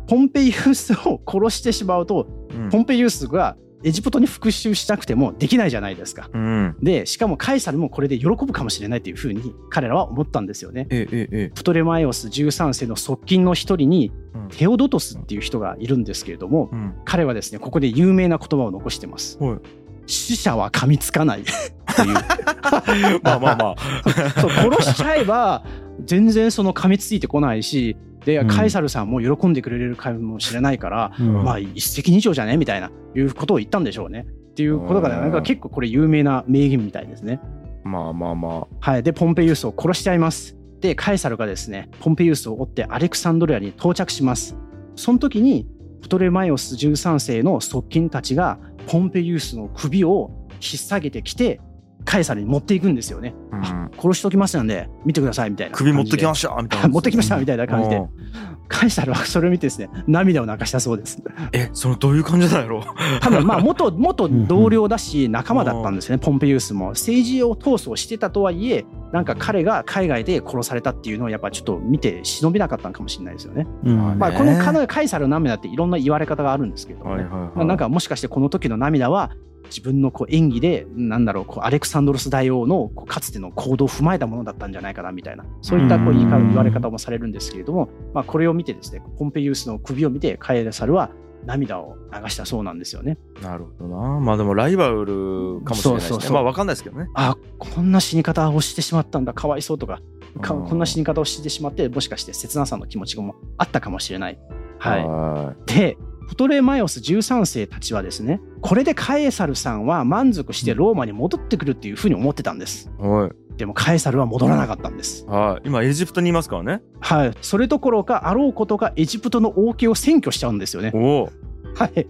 [0.08, 2.56] ポンペイウスを殺してしまうと、あ。
[2.56, 6.30] うんポンペイウスがエジプトに復讐しなくてもできないじゃないですか。
[6.34, 6.76] うん。
[6.82, 10.88] で、しかもカイサルもこれで喜ぶかもしれないというふうに彼らは思ったんですよね。
[10.90, 16.94] ええええプトレマイオス13世の側近の一人にうんテオドトスっていう人がいるんですけれども、うん。
[17.04, 19.38] 彼はですね、ここで有名な言葉を残してます。
[19.40, 19.60] はい
[20.08, 23.20] 死者は噛みつかないっていう。
[23.24, 23.76] まあまあまあ。
[24.40, 25.64] そう殺しちゃえば
[26.04, 32.58] 全然その噛みついてこないしで、うんカエサルさんも喜んでくれるかもしれないから、うんまあ一石二鳥じゃね？
[32.58, 34.26] みたいないうことを言ったんでしょうね。
[34.52, 37.40] っていうことがねうんなんか結構これ有名な名言みたいですね。
[37.84, 40.58] まあまあまはい、でポンペイウスを殺しちゃいます。
[40.82, 44.56] でカエサルがですねポンペイウスを追ってアレクサンドリアに到着します。
[44.96, 45.68] その時に
[46.02, 51.60] プトレマイオス13世の側近たちがポンペイウスの首を引っ提げてきて
[52.06, 53.34] カエサルに持っていくんですよね。
[53.52, 53.90] あ。
[53.94, 54.00] うん。
[54.00, 56.88] 殺しときますんで見てくださいみたいな首持ってきまししたみたいな。
[56.90, 61.22] 持ってきましたみたいな感じでうんカエサルはそれを見てですね涙を流したそうです。
[61.52, 62.84] え、そのどういう感じなんやろ
[63.22, 66.90] 多分まあ 元元同僚だし仲間だったんですねポンペイウスも。
[66.90, 73.68] 政治を闘争してたとはいえなんか彼が海外で殺されたっていうのをやっぱちょっと見て忍びなかったのかもしれないですよね。
[73.86, 74.20] うん。
[74.20, 77.50] まあこのカナカエサルの涙っていろんな言われ方があるんですけどもね、はいはいはい。
[77.56, 79.32] まあ、なんかもしかしてこの時の涙は
[79.68, 91.12] 自分のこう演技でなんだろうこうアレクサンドロス大王のこうかつての行動を踏まえたものだったんじゃないかなみたいなそういったこう言いかうん言われ方もされるんですけれども、まあ、これを見てですねポンペイウスの首を見てカエサルは
[91.46, 93.18] 涙を流したそうなんですよね。
[93.42, 94.20] なるほどな。
[94.20, 96.10] まあでもライバルかもしれないですね。
[96.10, 97.08] そうそうそうまあわかんないですけどね。
[97.14, 100.02] あこんな死に方をしてしまったんだかわいそうとか
[100.42, 104.40] かうんこんな死に方をしてしまってもしかして切なさの気持ちもあったかもしれない。
[104.80, 105.98] はい、はで
[106.28, 112.90] プトレマイオス13世たちはですねこれでカエサルさんは満足してローマに戻ってくるっていうふうに思ってたんです。
[113.00, 113.04] い。
[113.04, 113.32] はい。
[113.58, 115.26] でもカエサルは戻らなかったんです。
[115.28, 115.68] はい。
[115.68, 116.82] 今エジプトにいますからね。
[117.00, 120.92] はい、それどころかあろうことがエジプトの王家を占拠しちゃうんですよね。
[120.94, 121.30] おお。
[121.76, 122.08] はい、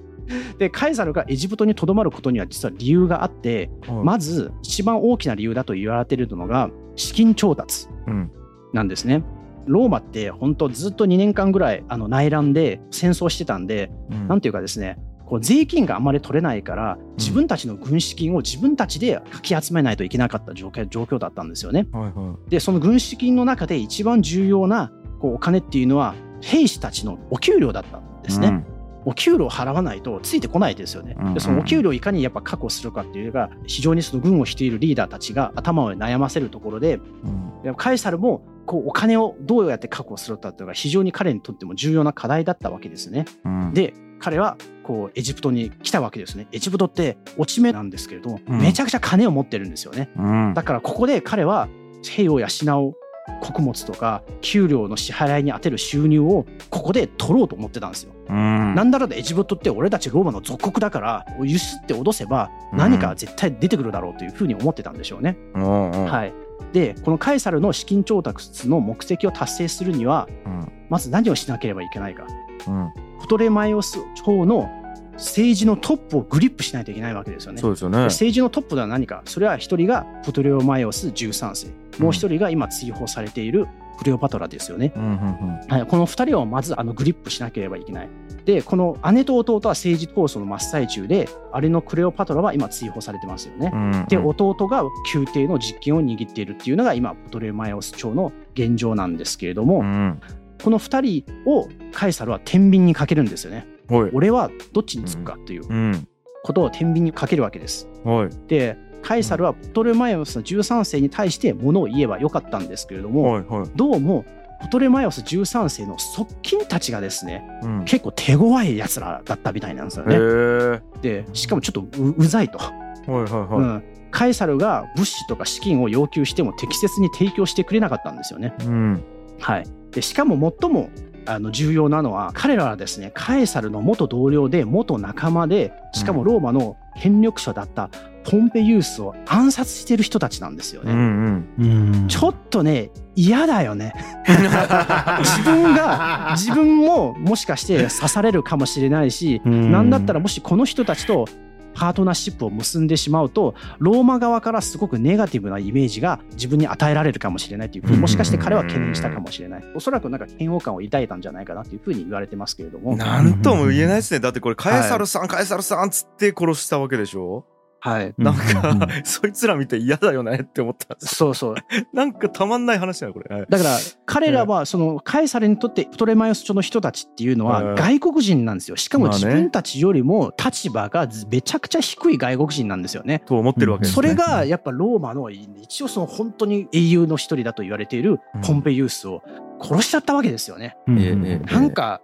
[0.57, 3.69] でカエサルがエジプトにとどまることには実は理由があって
[4.03, 8.31] まず一番大きな理由だと言われているのが資金調達うん
[8.73, 9.23] なんですね。
[9.65, 21.87] ローマって本当ずっと2年間ぐらいあの内乱で戦争してたんで、うんなんていうかですねこう税金があまり取れないから自分たちの軍資金を自分たちでかき集めないといけなかった状況状況だったんですよね。
[21.91, 28.31] はいはでその軍資金の中で一番重要なこうお金っていうのは兵士たちのお給料だったんでい。
[28.31, 28.63] すね。
[29.07, 31.33] お給料を払わないとついてこないですよねうんうん。
[31.35, 37.61] でそのお給料をいかにやっぱ確保するかっていうのが非常にその軍を率いるリーダーたちが頭を悩ませるところでうん。
[37.63, 43.25] でカエサルもこうお金をどうやって確保するかっていうのが非常に彼にとっても重要な課題だったわけですね。
[43.43, 43.73] うん。
[43.73, 46.47] で彼はこうエジプトに来たわけですね。
[46.51, 50.09] エジプトって落ち目なんですけれども、うんめちゃくちゃ金を持ってるんですよね。
[50.17, 50.53] うん。
[50.53, 51.67] だからここで彼は
[52.03, 52.47] 兵を養
[52.89, 52.93] う
[53.41, 58.13] 穀物とか給料の支払いに充てる収入をここで取ろうと思ってたんですよ。
[58.29, 58.75] うん。
[58.75, 65.37] なんだらでエジプトって俺たちローマの属国だからゆすって脅せば何か絶対出てくるだろうというふうに思ってたんでしょうね。
[65.55, 66.05] うんうん。
[66.05, 66.33] はい、
[66.75, 70.71] でこのカエサルの資金調達の目的を達成するにはうん。
[70.89, 72.27] まず何をしなければいけないか
[72.67, 72.91] うん。
[73.21, 74.69] プトレマイオス朝の
[75.13, 77.61] 政治のトップをグリップしないといけないわけですよね。
[77.61, 77.99] そうですよね。
[77.99, 84.93] 政治のトップでは何かそれは一人がプトレマイオス13世もう一人が今追放されているクレオパトラですよね。
[84.95, 88.09] うんうんはい、この2人をまずあのグリップしなければいけない。
[88.45, 91.27] で、この姉と弟は政治闘争の真っ最中で、
[91.61, 93.71] 姉のクレオパトラは今追放されてますよね。
[93.73, 93.91] うん。
[93.91, 94.05] うん。
[94.05, 100.21] で、弟が宮廷の実権を握っているっていうのが今、プトレマイオス朝の現状なんですけれども、うん。
[100.63, 103.67] この2人をカエサルは天秤にかけるんですよね。
[103.89, 104.11] はい。
[104.13, 106.07] 俺はどっちにつくかっていううん。
[106.43, 107.89] ことを天秤にかけるわけです。
[108.03, 108.29] はい。
[108.47, 113.69] で、カエサルはプトレマイオスの13世に対してものを言えばよかったんですけれども、はいはい。
[113.75, 114.25] どうも
[114.61, 117.85] プトレマイオス13世の側近たちがですね、うん。
[117.85, 120.05] 結構手強いやつらだったみたいなんですよ。
[120.05, 120.17] ね。
[120.17, 122.73] はいでしかもちょっとううざいと、は
[123.07, 123.61] いはい。
[123.61, 128.53] うんカエサルが物資とか資金を要求しても適切に提供してくれなかったんですよね。
[128.61, 129.03] うん。
[129.39, 130.89] はい、でしかも最も
[131.27, 137.89] あの重要なのは彼らはですねカエサルの元同僚で元仲間でしかもローマの権力者だった
[138.29, 140.91] ポンペユースを暗殺してる人たちなんですよね。
[140.91, 141.65] うんうん。
[141.65, 143.93] うんちょっとね嫌だよね。
[144.27, 151.25] 自分が自分ももしかして刺されるかもしれないし、なんだったらもしこの人たちと
[151.73, 164.21] パートナーシップを結んでしまうとローマ側からすごくネガティブなイメージが自分に与えられるかもしれないというふうにもしかして彼は懸念したかもしれないおそらくなんか嫌悪感を抱いたんじゃないかなというふうに言われてますけれどもなんとも言えないですね。
[164.21, 167.45] だってこれ、カエサルさん、カエサルさんっつって殺したわけでしょ？
[167.85, 168.15] はい。
[168.17, 170.95] なんうんか、そいつら見て嫌だよねって思った。
[170.95, 171.13] んです。
[171.13, 171.55] そうそう。
[171.93, 173.35] なんかたまんない話だよ、これ。
[173.35, 173.45] はい。
[173.47, 177.75] だから彼らはそのカエサルにとってプトレマイオス朝の人たちっていうのはうん。
[177.75, 178.75] 外国人なんですよ。
[178.75, 183.21] しかも自分たちよりも立場がめちゃくちゃ低い外国人なんですよね。
[183.27, 183.95] と思ってるわけですね。
[183.95, 189.21] それがやっぱローマの一応その本当に英雄の一人だと言われているポンペユースを
[189.61, 190.75] 殺しちゃったわけですよね。
[190.87, 191.41] うん。
[191.45, 192.01] なんか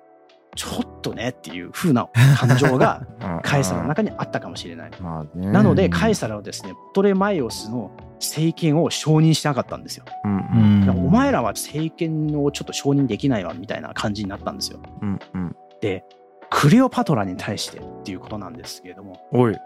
[0.56, 4.92] ちょっとねっていう風な感情がう んカエサルの中にあったかもしれない。
[5.36, 10.06] なのでカエサルはですねプトレマイオスの政権を承認しなかったんですよ。
[10.26, 14.80] うんうんお前らは政権をちょっと承認できないわみたいな感じになったんですよ。
[15.02, 15.56] うんうん。
[15.82, 16.04] で
[16.50, 19.18] クレオパトラに対してっていうことなんですけれども。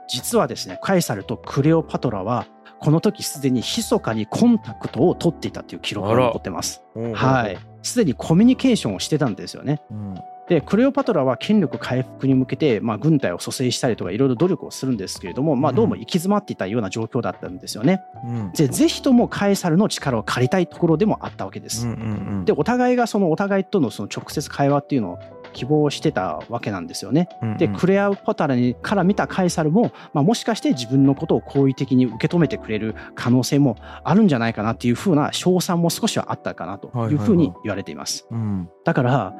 [0.07, 2.45] 実はですねカエサルとクレオパトラは
[2.79, 6.83] この時すでに密かにコンタクトを取っていたっていう記録が残ってます。
[7.13, 7.57] はい。
[7.81, 9.81] すでにコミュニケーションをしてたんですよね。
[9.89, 10.15] うん
[10.47, 18.03] でクレオパトラは権力回復に向けて、まあ、軍隊を蘇生したりとかいろいろ努力をするんですけれども、まあ、どうも行き詰まっていたような状況だったんですよね。
[18.23, 21.87] うんでぜひともカエサルの力を借りたいところでもあったわけです。
[21.87, 21.95] うんう
[22.41, 25.19] んでお互いがそのお互いとのその直接会話っていうのを
[25.53, 27.27] 希望してたわけなんですよね。
[27.41, 38.27] うんでクレアパトラにから見たカエサルも、まあ、もしかして自分のことを好意的に受け止めてくれる可能性もあるんじゃないかなっていうふうな賞賛も少しはあったかなというふうに言われています。
[38.29, 39.33] うんだから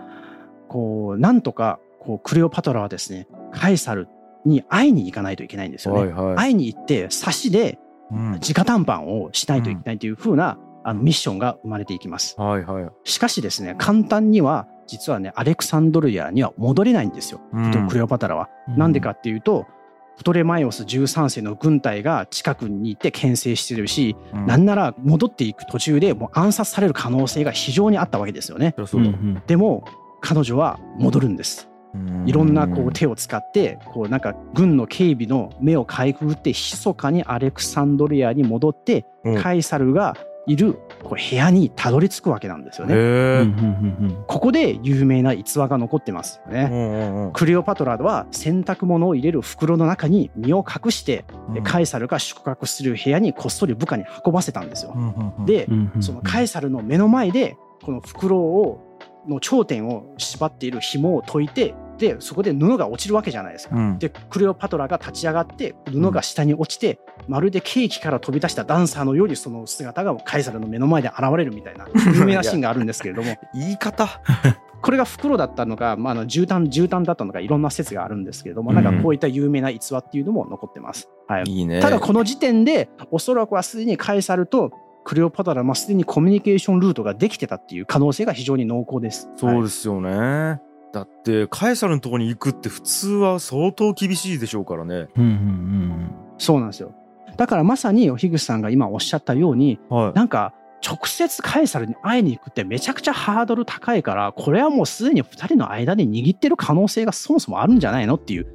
[0.76, 4.09] こうなんとかこうクレオパトラはですねカエサル
[4.43, 5.99] に会いに行かないといけないんですよね。
[6.01, 6.36] はいはい。
[6.36, 7.80] 会いに行って差しで
[8.11, 12.36] うん直談判をしないといけないという風な、あのミッションが生まれていきます。
[12.38, 12.91] はいはい。
[13.05, 18.49] しかしですね簡単には実はねアレクサンドリアには戻れないんですよ、うんクレオパトラは。
[18.67, 19.65] なんでかっていうと
[20.17, 28.76] プトレマイオス13世の軍隊が近くにいて牽制してるし、うんなんなら戻っていく途中でもう暗殺される可能性が非常にあったわけですよね。
[28.78, 29.41] うだ。
[29.47, 29.86] でも
[30.26, 31.69] 彼女は戻るんです。
[32.26, 40.17] いろんなこう手を使ってこうなんか軍の警備の目をかいくぐって密かにアレクサンドリアに戻ってうんカイサルが
[40.47, 40.73] いる
[41.03, 42.95] こう部屋にたどり着くわけなんですよね。
[44.28, 47.32] ここで有名な逸話が残ってますよね。
[47.34, 54.95] クレオパトラは洗濯物を入れる袋の中に身を隠して、うんカイサルが宿泊する部屋にこっそり部下に運ばせたんですよ。
[55.45, 55.67] で、
[55.99, 58.84] そのカイサルの目の前でこの袋を
[59.28, 63.76] の頂点を縛っている紐を解いてでそこで布が落ちるわけじゃないですか。
[63.76, 74.21] うんでクレオパトラが立ち上がって布が下に落ちて、まるでケーキから飛び出したダンサーのようにその姿がカイサルの目の前で現れるみたいな 有名なシーンがあるんですけれども言い方。
[74.82, 81.09] これが袋だったのか、まあ、あの絨毯絨毯だったのかいろんな説があるんですけれどもなんかこういった有名な逸話っていうのも残ってます。
[81.28, 81.80] はい、いいね。
[81.80, 84.71] ただこの時点でおそらくはすでにカエサルと
[85.06, 89.30] クレオパトラはすでにコミュニケーションルートができてたっていう可能性が非常に濃厚です。
[89.38, 90.60] そうですすよね。
[90.91, 95.08] だってカエサルのとこに行くって普通は相当厳しいでしょうからね。
[96.38, 96.93] そうなんですよ。
[97.38, 100.14] だからまさに樋口さんが今おっしゃったようにはい。
[100.14, 100.53] なんか
[100.86, 108.53] 直接カエサルに会いに行くってめちゃくちゃハードル高いからこれはもうすでに2人の間で握ってる可能性がそもそもあるんじゃないのっていう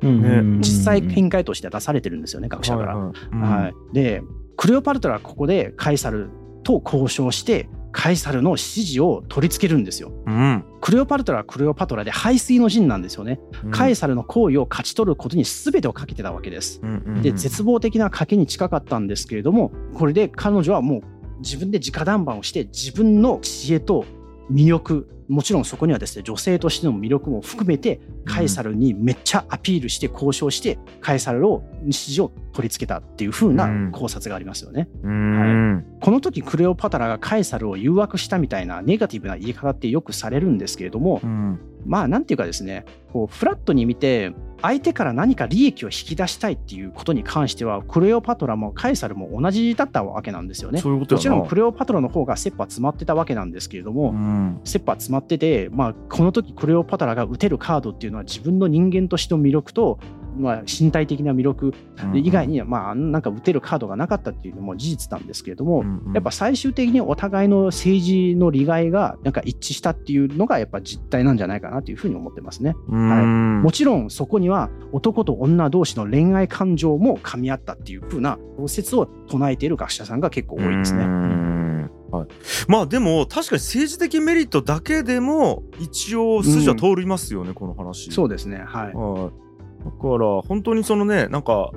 [0.61, 2.97] 実際見解として出されてるんですよね学者から。
[2.97, 4.23] はいはいうんはい、で
[4.57, 6.31] クレオパトラはここでカエサル
[6.71, 10.13] と交渉してカエサルの指示を取り付けるんですよ。
[10.27, 13.41] うんクレオパトラはクレオパトラで排水の陣なんですよね。
[13.65, 16.81] うんカエサルの行為を勝ち取ることに全てをかけてたわけです。
[16.83, 21.03] うんうんうんで絶望的な賭けに近かったんですけれどもこれで彼女はもう
[21.41, 24.05] 自分で直談判をして自分の知恵と
[24.53, 33.93] 魅力もちろんそこにはですね女性としての魅力も含めてカエサルにめっちゃアピールして交渉してカエサルを指示を取り付けたっていう風なうん。
[33.93, 34.89] 考察がありますよね。
[35.05, 35.87] うん。
[36.01, 41.61] この時クレオパトラがカエサルを誘惑したみたいなネガティブな言い方ってよくされるんですけれどもうん。
[41.87, 44.33] まあなんていうかですねこうフラットに見て
[44.63, 50.81] 相手から何か利益を引き出したいっていうことに関してはクレオパトラもカエサルも同じだったわけなんですよね。
[50.83, 59.99] もちろんクレオパトラの方が切羽詰まってたわけなんですけれども、うん切羽詰まってて、まあ、この時クレオパトラが打てるカードっていうのは自分の人間としての魅力と、
[60.37, 61.75] まあ、身体的な魅力
[62.15, 72.75] 以外には、まあ、なんか打てるカードがなかったっていうのも事実なんですけれども、うんうんやっぱ最終的にお互いの政治の利害がなんか一致したっていうのがやっぱ実態なんじゃないかなというふうに思ってますね。
[72.89, 81.05] うんもちろんそこには男と女同士の恋愛感情も噛み合ったっていうふうな説を唱えている学者さんが結構多いですうね。
[81.05, 82.27] んはい、
[82.69, 88.11] まあでも確かに政治的メリットだけでも一応筋は通りますよね、この話。
[88.11, 88.59] そうですね。
[88.59, 88.93] はい。
[88.95, 89.50] はい、
[89.85, 91.71] だから本当にそのねなんか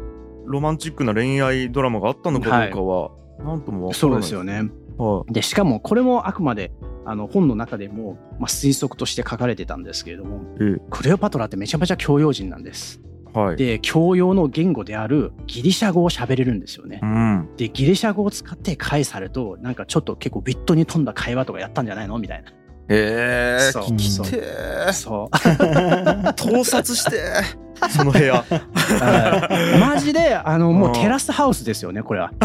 [0.46, 4.18] ロマンチックな恋愛ドラマがあったのかどうかは、なんともわからそない。
[4.18, 4.70] うですよね。
[4.98, 6.72] はでしかもこれもあくまで
[7.06, 10.42] あの本の中でも、まあ、推測として書かれてたんですけれども
[10.90, 13.02] クレオパトラってめちゃめちゃ教養人なんです。
[13.36, 17.00] えはい、で教養の言語であるギリシャ語を喋れるんですよね。
[17.02, 17.06] う。
[17.06, 22.52] ん、でギリシャ語を使ってカエサルとなんかちょっと結構ビットに富んだ会話とかやったんじゃないのみたいな。
[22.90, 23.84] ええそう。
[23.86, 26.34] 聞きてーそう。
[26.36, 27.18] 盗撮して。
[27.60, 32.32] ー その部屋はいマジであのもううんテラスハウスですよねこれは。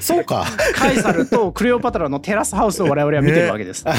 [0.00, 0.44] そうか。
[0.74, 3.84] カエサルとクレオパトラのテラスハウスを我々は見てるわけです。
[3.86, 3.94] は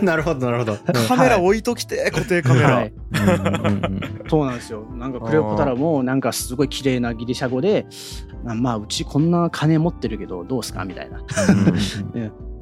[0.04, 0.76] なるほど、なるほど。
[1.08, 2.92] カメラ置いときて固定カメラ、はい
[4.28, 4.84] そうなんですよ。
[4.96, 7.86] なんかクレオパトラもなんかすごい綺麗なギリシャ語で、
[8.44, 11.20] まあまあうちこんな金持ってるけどどうすかみたいな。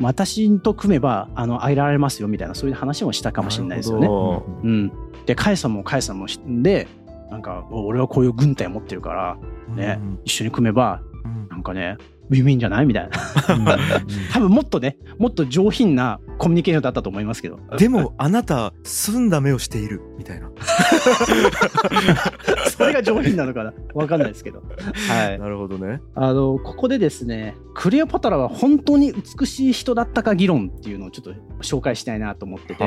[0.00, 4.08] 私と組めばあの会えられますよみたいなそういう話もしたかもしれないですよね。
[4.08, 4.14] ね
[4.64, 4.92] うん。
[5.28, 6.88] でカエサもカエサも知んで
[7.30, 9.36] なんかお俺はこういう軍隊持ってるから
[9.76, 11.48] ね一緒に組めばうん。
[11.50, 11.98] なんかね
[12.30, 13.10] ウィンウィンじゃないみたいな。
[14.32, 17.58] 多分もっとねもっと上品なコミュニケーションだったと思いますけど。
[17.76, 20.50] でもあなた澄んだ目をしているみたいな
[22.70, 24.62] それが上品なのかなわかんないですけど。
[25.08, 25.38] はい。
[25.38, 32.84] なるほどねあのここでですねクレオパトラは本当に美しい人だったか議論っていうのをちょっと紹介したいなと思ってて、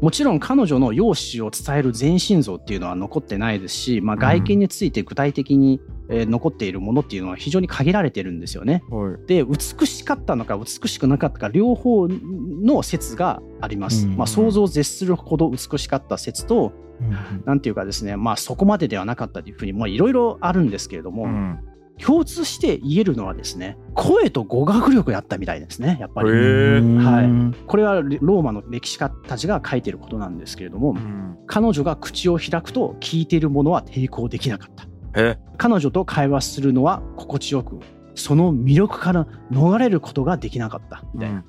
[0.00, 5.80] もちろん彼女の容姿を伝える全身像っていうのは残ってないですし、まあ、外見について具体的に
[6.10, 8.82] えー残っているものっていうのは非常に限られてるんですよね。
[8.90, 14.06] はいで美しかったのか美しくなかったか両方の説があります。
[14.06, 16.72] うんまあ、想像を絶するほど美しかった説と
[17.46, 21.58] うんていうかですねまあそこまでではなかったというふうにまあいろいろあるんですけれども、うん
[22.02, 26.30] 共通して言えるのはですね声と語学力やったみたいですねやっぱり。
[26.30, 34.86] はいこれはローマの歴史家たちが書いていることなんですけれども、うん彼女が口を開くと聞いているものは抵抗できなかった。
[35.14, 35.38] え？
[35.56, 37.78] 彼女と会話するのは心地よく、
[38.14, 41.04] その魅力から逃れることができなかった。
[41.14, 41.44] みたいな。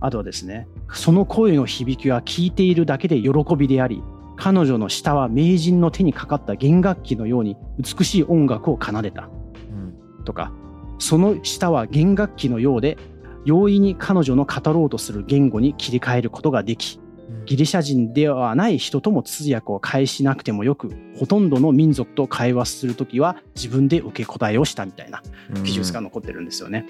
[0.00, 4.02] あとはですね、その声の響きは聞いているだけで喜びであり、
[4.36, 9.28] 彼女の舌は名人の手にかかった弦楽器のように美しい音楽を奏でた。
[9.70, 10.52] うんとか、
[10.98, 12.98] その舌は弦楽器のようで、
[13.44, 17.00] 容易に彼女の語ろうとする言語に切り替えることができ、
[17.44, 25.22] ギリシャ人ではない人とも通訳を介しなくてもよく、ほとんどの民族と会話するときは自分で受け答えをしたみたいな
[25.54, 26.86] うん記述が残ってるんですよね。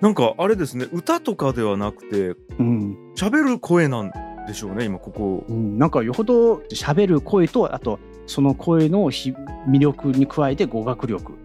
[0.00, 2.96] なんかあれですね歌とかではなくてうん。
[3.16, 4.10] 喋る声なん
[4.46, 7.98] でしょうね今ここうんなんかよほど喋る声と、あと
[8.30, 9.34] その声のひ
[9.68, 11.36] 魅力に加えて語学力、っ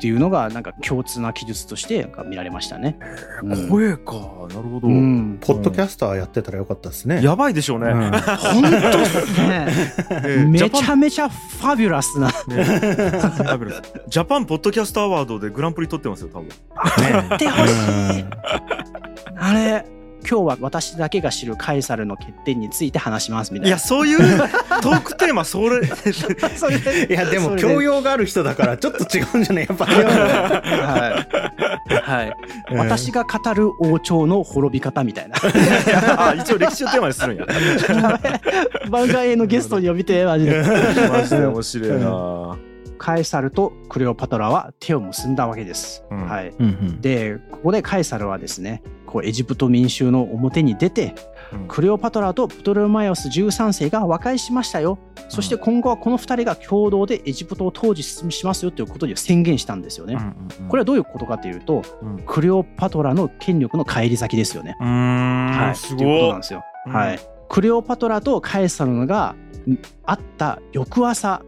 [0.00, 2.98] ていうのがなんか共通な記述として見られましたね。
[3.42, 3.68] うん。
[3.68, 4.14] 声か。
[4.48, 4.88] なるほど。
[4.88, 5.38] うん。
[5.42, 7.22] ポッドキャスターやってたらよかったですね。
[7.22, 7.90] やばいでしょうね。
[7.90, 8.10] うん。
[8.12, 9.66] 本当っすね。
[10.24, 10.44] ええ。
[10.46, 12.28] めちゃめちゃファビュラスな。
[12.28, 12.32] ね。
[14.08, 16.48] ジャパンポッドキャストアワードでグランプリ取ってますよ多分。
[16.48, 16.54] ね
[17.34, 18.24] ってほしい。
[19.36, 19.84] あれ、
[20.30, 23.68] 今日は私だけが知るカエサルの欠点について話しますみたいな。
[23.68, 24.18] いやそういう
[24.80, 29.66] トークテーマそれそれでいやでも教養がある人だからちょっと違うんじゃない？
[29.68, 29.92] やっぱり。
[29.94, 31.26] は
[31.88, 31.94] い。
[31.94, 32.36] はい。
[32.70, 35.34] うん私が語る王朝の滅び方みたいな。
[36.30, 37.46] あ一応歴史のテーマにするんや
[38.88, 40.62] 番外へのゲストに呼びて、マジで。
[41.10, 42.56] マジで面白いな
[43.00, 46.04] カエサルとクレオパトラは手を結んだわけです。
[46.10, 46.50] うんはい。
[46.50, 51.14] うんうんで、ここでカエサルはですね、こうエジプト民衆の表に出て、
[51.52, 54.98] うんクレオパトラとプトレマイオス13世が和解しましたよ。
[55.30, 60.18] そして今後はこの2人が共同でエジプトを統治しますよということで宣言したんですよね。
[60.68, 64.76] これはどういうことかというと、うんクレオパトラの権力の返り咲きですよね。
[64.78, 65.74] はい。
[65.74, 66.62] すということなんですよ。
[66.86, 67.18] うんはい。
[67.48, 69.34] クレオパトラとカエサルが
[69.66, 71.42] ん会った翌朝、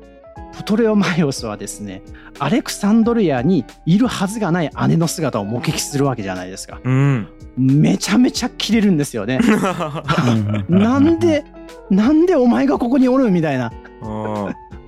[0.52, 2.02] プトレオマイオスはですね、
[2.38, 6.80] アレクサンドリアにいるはずがない姉の姿を目撃するわけじゃないですか。
[6.84, 9.38] うんめちゃめちゃキレるんですよね。
[10.68, 11.44] うんなんで、
[11.90, 13.72] なんでお前がここにおるみたいな。
[14.02, 14.44] うん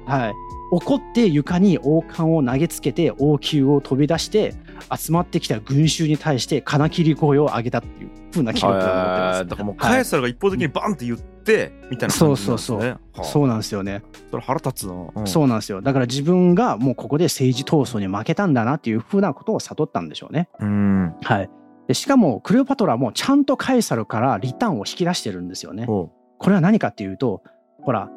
[0.07, 0.35] はい。
[0.71, 4.55] 怒って床に王冠を投げつけて王宮を飛び出して
[4.97, 9.47] 集まってきた群衆に対して金切り声を上げたっていう風な記録が残ってます。
[9.47, 14.03] だからもうはいカエサルが一方的にバンって言ってみたいな感じなんですねそうそうそうはあそうなんですよね。
[14.31, 15.83] それ腹立つなうんそうなんですよ。
[15.83, 20.49] だから自分がもうここで政治闘争に負けたんだなっていう風なことを悟ったんでしょうね。
[20.61, 21.51] うんはい。
[21.87, 25.87] でしかもクレオパトラもちゃんとカエサルからリターンを引き出してるんですよね。
[25.87, 26.11] こ
[26.47, 27.43] れは何かっていうと、
[27.83, 28.11] ほら、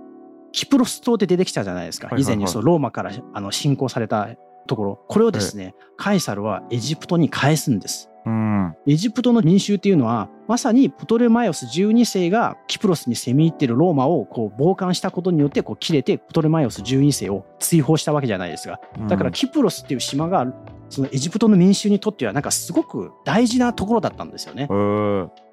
[0.52, 2.10] キプロス島で出てきたじゃないですか。
[2.18, 4.30] 以前にそうローマからあの侵攻された
[4.68, 5.00] ところ。
[5.08, 8.10] これをですね、カエサルはエジプトに返すんです。
[8.26, 18.80] うんエジプトの民衆っていうのは、まさにプトレマイオス12世がキプロスに攻め入ってるローマをこう傍観したことによってこう切れてプトレマイオス12世を追放したわけじゃないですか。
[19.08, 20.46] だからキプロスっていう島が
[20.90, 24.68] そのエジプトの民衆にとってはなんかすごく大事なところだったんですよね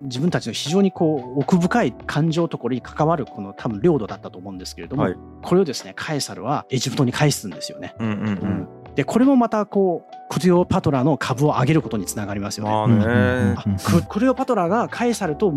[0.03, 7.95] 自分たちの非常にこう奥深い感情ところに関わるこの多分領土だったと思うんですけれども、はいこれをですねカエサルはエジプトに返すんですよね。
[7.99, 13.55] うんうんうんでこれもまたこうクレオパトラの株を上げることにつながりますよね。
[14.09, 15.53] クレオパトラがカエサルと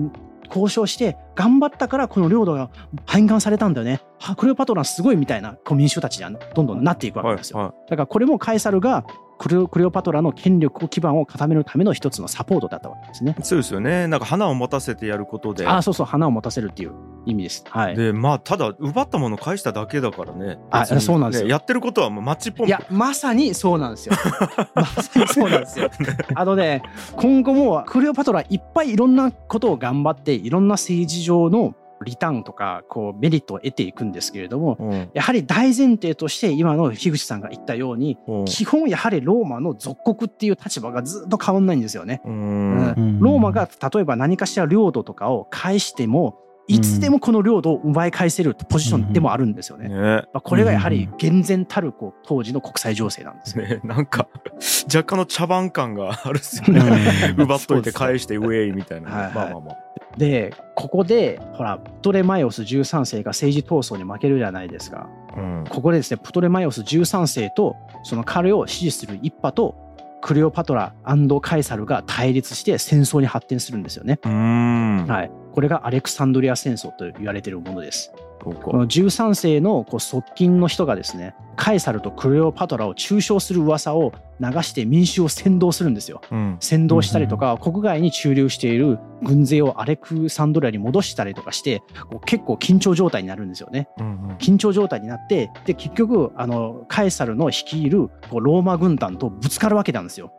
[0.48, 2.72] 交渉して頑張ったからこの領土が
[3.06, 4.02] 返還されたんだよね。
[4.20, 7.60] はクレオパトラすごいみたいなこう民衆たちにはどんどんなっていくわけですよ。
[7.60, 9.06] はいはだからこれもカエサルが
[9.38, 13.36] クレオクレオパトラの権力を基盤を固めるための一つのサポートだったわけですね。
[13.40, 16.94] いそうですよねなんか花を持たせてやることでああそうそう花を持たせるっていう
[17.26, 17.64] 意味です。
[17.70, 17.96] はい。
[17.96, 24.16] でまあただ奪ったものを返しただけだからねあそうなんですよねやってることはもうマッチポいやまさにそうなんですよ。
[24.74, 25.92] まさにそうなんですよ。
[26.34, 26.82] あのね
[27.16, 35.09] 今後もクレオパトラいっぱいいろんなことを頑張っていろんな政治上のリターンとかこうメリットを得ていくんですけれどもうん。
[35.13, 38.45] やはり大前提として今の樋口さんが言ったようにうん。
[38.45, 42.21] 基本やはりローマの属国っていう立場がずっと変わんないんですよね。
[42.25, 42.78] ううん。
[42.91, 43.19] ん。
[43.19, 49.88] ローマが例えば何かしら領土とかを返してもいつでもこの領土を奪い返せるポジションでもあるんですよね。
[49.88, 49.95] ね。
[49.95, 53.65] まあ、これがやはり厳然たるこう当時の国際情勢なんですよ。
[53.65, 54.28] ねなんか
[54.93, 56.82] 若干の茶番感があるっすよね。
[57.39, 59.34] 奪っといて返してウェイみたいな、はいはい。
[59.34, 59.87] まあまあまあ
[60.18, 69.76] でここでほらプトレマイオス13世が政治闘争に負けるじゃないですかうんここでですねプトレマイオス13世とその彼を支持する一派と
[70.22, 70.93] クレオパトラ
[71.41, 74.20] カエサルが対立して戦争に発展するんですよね。
[74.24, 78.11] はい、これがアレクサンドリア戦争と言われているものです。
[78.40, 86.22] この13世のこう側近の人がですねカエサルとクレオパトラを中傷する噂を流して民衆を扇動するんですよ。
[86.32, 91.82] うん扇動したりとか国外に駐留している軍勢をアレクサンドリアに戻したりとかして
[92.26, 93.90] 結構緊張状態になるんですよね。
[94.00, 100.32] うん緊張状態になってで結局あのカエサルの率いるこうローマ軍団とぶつかるわけなんですよ。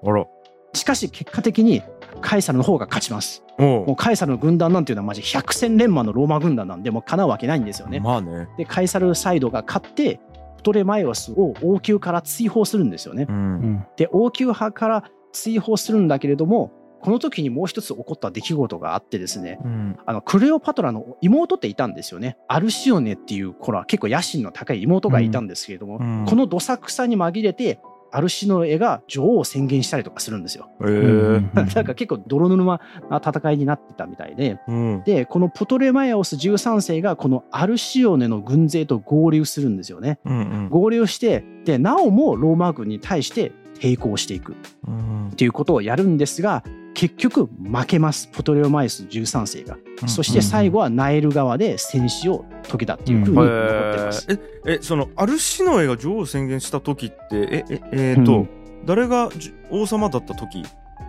[0.75, 1.83] しかし結果的に
[2.21, 3.43] カエサルの方が勝ちます。
[3.59, 8.01] おもうカエサルの軍団なんていうのはマジ百戦錬磨のローマ軍団なんでもう叶うわけないんですよね。
[8.01, 8.49] まあね。
[8.57, 10.21] でカエサルサイドが勝って
[10.59, 13.27] プトレマイオスを王宮から追放するんですよね。
[13.29, 13.33] う。
[13.33, 13.55] うん。
[13.57, 19.99] んで王宮派から追放するんだけれどもこの時にもう一つ起こった出来事があってですねうん。
[20.05, 22.37] あのクレオパトラの妹っていたんですよね。
[22.49, 26.25] アルシオネっていうこれは結構野心の高い妹がいたんですけれども、うん。
[26.27, 27.81] このどさくさに紛れて
[28.11, 30.69] アルシノエが女王を宣言したりとかするんですよ。
[30.81, 31.55] えー。
[31.75, 32.81] なんか結構泥沼
[33.11, 34.59] な戦いになってたみたいで。
[34.67, 35.03] うん。
[35.05, 40.19] でこのプトレマイオス13世がこのアルシオネの軍勢と合流するんですよね。
[40.25, 40.69] うんうん。
[40.71, 44.57] 合流してでなおもローマ軍に対して抵抗していく。
[44.87, 45.29] うん。
[45.29, 46.64] っていうことをやるんですが
[46.95, 48.29] 結局負けます。
[48.29, 49.76] プトレマイオス13世が。
[50.07, 54.26] そして最後はナイル川で戦死を遂げたっていうふうに残ってます。
[54.29, 54.39] えー。
[54.39, 58.49] ええそのアルシノエが女王を宣言した時ってえええーと、うん。
[58.85, 60.64] 誰がじ王様だった時？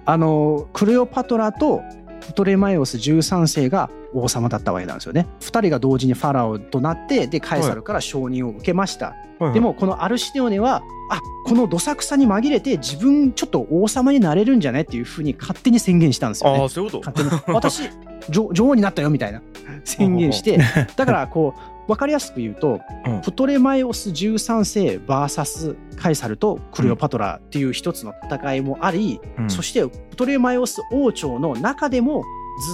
[0.06, 1.82] あのクレオパトラと
[2.22, 5.28] プトレマイオス13世が王様だったわけなんですよね。
[5.42, 9.16] 2人が同時にファラオとなってでカエサルから承認を受けました。
[9.54, 16.70] でもこのアルシネオネはあこのどさくさに紛れて自分ちょっと王様になれるんじゃないっていうふうに勝手に宣言したんですよねああ。
[16.70, 17.10] そういうこと？
[17.12, 17.90] 勝手に私
[18.30, 19.42] 女女王になったよみたいな
[19.86, 20.60] 宣言して
[20.98, 32.24] だからこう分かりやすく言うと、うんプトレマイオス13世 VS カエサルとクレオパトラっていう一つの戦いもあり、うんそしてプトレマイオス王朝の中でも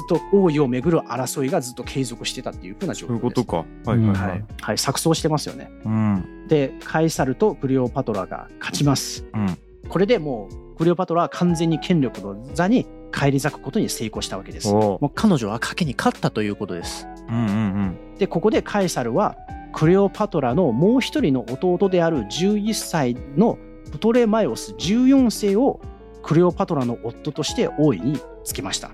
[0.09, 3.07] ずっと王位をめぐる争いがずっと継続してたっていうふうな状況です。
[3.07, 5.71] そういうことかはいはいははいい、はい、錯綜してますよね。
[5.85, 9.25] うんでカエサルとクレオパトラが勝ちます。
[9.33, 9.57] うん
[9.87, 14.73] これでもうクレオパトラは完全に権力の座に返り咲くことに成功したわけです。
[14.73, 17.07] もう彼女は賭けに勝ったということです。
[17.29, 19.35] うんうんでここでカエサルは
[19.73, 23.57] クレオパトラのもう一人の弟である11歳の
[23.91, 25.81] プトレマイオス14世を
[26.23, 28.89] クレオパトラの夫として王位につけました。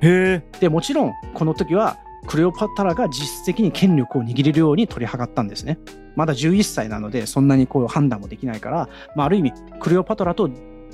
[0.59, 5.77] でもちろんこの時はクレオパトラが実質的に権力を握れるように取り計ったんですね。
[6.15, 10.49] まだ11歳なのでそんなにこう判断もできないから、まあ、ある意味クレオパトラと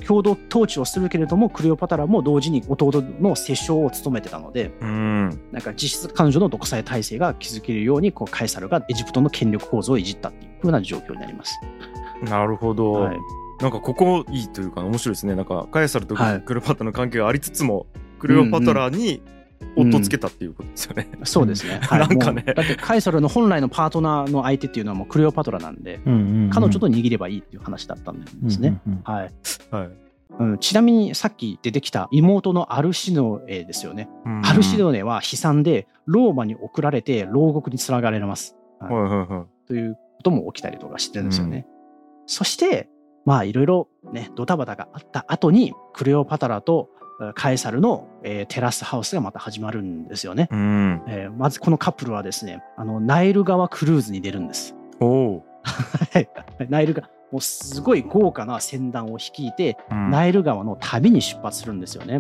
[0.05, 5.29] 共同統治をするけれどもクレオパトラも同時に弟の摂政を務めてたのでうん。
[5.51, 11.59] なんか実質彼女の独裁体制が築けるようにこうカエサルがエジプトの権力構造をいじったっていう風な状況になります。
[12.23, 13.17] なるほど、はい、
[13.59, 15.35] なんかここいいというか面白いですね。
[15.35, 16.41] なんかカエサルとはい。
[16.41, 17.85] クレオパトラの関係がありつつも、
[18.19, 19.21] クレオパトラに
[19.75, 21.79] 夫つけたっていうことですよね、そうですね。
[21.83, 22.43] はい、なんかね。
[22.43, 26.15] だってカエサルの本来のパートナーの相手っていうのはもうクレオパトラなんで、うんう
[26.47, 28.79] ん彼女と握ればいいっていう話だったんですね。
[28.87, 29.31] うんうんはい。
[29.71, 29.89] はい。
[30.39, 34.09] うん、ちなみにさっき出てきた妹のアルシノエですよね。
[34.43, 38.55] アルシノエは悲惨でローマに送られて牢獄につながれます。
[38.79, 38.93] はい。
[38.93, 39.67] はいはいはい。
[39.67, 41.65] ということも起きたりとかしてるんですよね。
[42.25, 42.89] そして
[43.25, 46.96] まあいろいろねドタバタがあった後にクレオパトラとえー
[47.35, 50.47] カエサルの、えーテラスハウスがまた始まるんですよね。
[50.51, 54.75] うんえーまずこのカップルはですねあのナイル川クルーズに出るんです。
[54.99, 55.43] お
[56.69, 62.19] ナイルがもうすごい豪華な船団を率いて、うんナイル川の旅に出発するんですよね。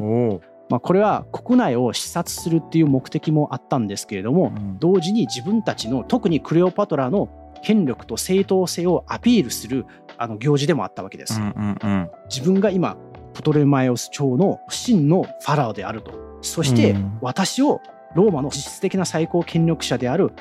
[0.69, 7.29] まあ、これは国内を視察するっていう目的もあったんですけれども、うん同時に自分たちの特にクレオパトラの
[7.63, 9.85] 権力と正当性をアピールする
[10.17, 11.39] あの行事でもあったわけです。
[11.39, 12.97] うんうんうん自分が今
[13.37, 16.11] プトレマイオス朝の真のファラオであると
[16.41, 17.81] そして私を
[18.15, 20.31] ローマの実質的な最高権力者である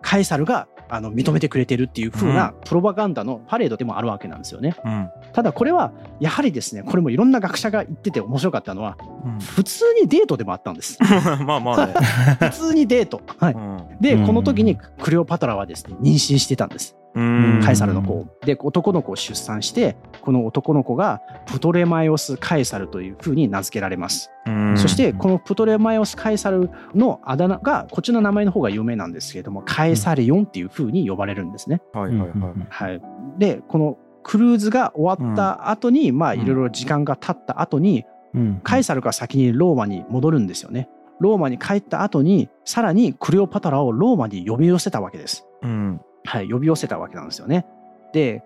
[0.00, 4.74] カエサルがあの認めてくれてるっていう風なプロパガンダのパレードでもあるわけなんですよね。
[4.84, 8.96] うんただこれはやはりですねこれもいろんな学者が言ってて面白かったのは
[9.26, 10.98] うん普通にデートでもあったんです。
[11.44, 11.94] まあまあね、
[12.40, 13.20] 普通にデート。
[13.38, 16.96] はい、うんでこの時にクレオパトラはですね妊娠してたんです。
[17.16, 18.26] うんカエサルの子を。
[18.44, 24.30] で男の子を出産してこの男の子がプトレマイオス・カエサルというふうに名付けられます。
[24.46, 31.80] うんそしてこのプトレマイオス・カエサルのあだ名がこっちの名前の方が有名なんですけれどもカエサリオンっていうふうに呼ばれるんですね。
[31.94, 32.32] はいはいはい、
[32.68, 33.02] はい、
[33.38, 38.04] でこのクルーズが終わった後に、まあうんいろいろ時間が経った後に、
[38.34, 40.90] うんカエサルが先にローマに戻るんですよね。
[41.20, 45.46] ローマに帰った後にさらにクレオパトラをローマに呼び寄せたわけです。
[45.62, 47.66] うんはい、呼び寄せたわけなんですよね。
[48.12, 48.42] で、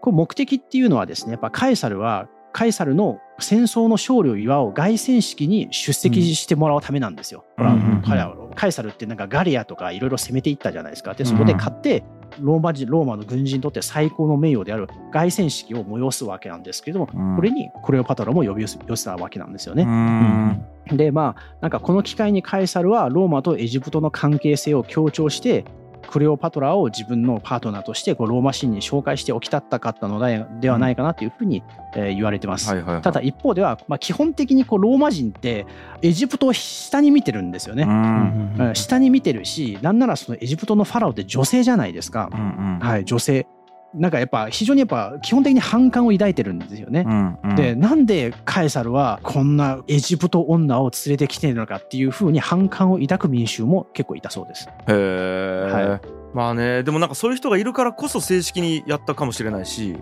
[0.00, 7.44] こう目的っていうのはですね、やっぱカエサルは、カエサルの戦争の勝利を祝う凱旋式に出席してもらうためなんですよ。
[7.56, 11.14] ほら、うんうん彼はカエサルってなんかガリアとかいろいろ攻めていったじゃないですか。
[11.14, 12.02] で、そこで勝って、
[12.40, 19.84] ローマ人、ローマの軍人にとって最高の名誉である凱旋式を催すわけなんですけれども、うんこれにクレオパトラも呼び寄せたわけなんですようね。
[19.84, 25.64] んでまあなんかこの機会にカエサルはローマとエジプトの関係性を強調して
[26.08, 31.62] クレオパトラを自分のパートナーとしてこうローマ神に紹介しておきたったかったのでではないかなというふうに、
[31.94, 32.66] えー言われてます。
[33.02, 35.66] ただ一方では、まあ、基本的にこうローマ人って
[36.02, 37.84] エジプトを下に見てるんですよね。
[37.84, 42.28] うんうん下に見てるしなんならそのエジプトのファラオって女性じゃないですか。
[42.32, 43.46] うんはい女性
[43.94, 47.04] なんかやっぱ非常にやっぱ基本的に反感を抱いてるんですよね。
[47.06, 54.68] うんうんでなんでカエサルはこんなエジプト女を連れてきてるのかっていうふうに反感を抱く民衆も結構いたそうです。
[54.68, 56.00] へえ、は
[56.32, 59.96] まあねでもなんかそういう人がいるからこそ正式にやったかもしれないし、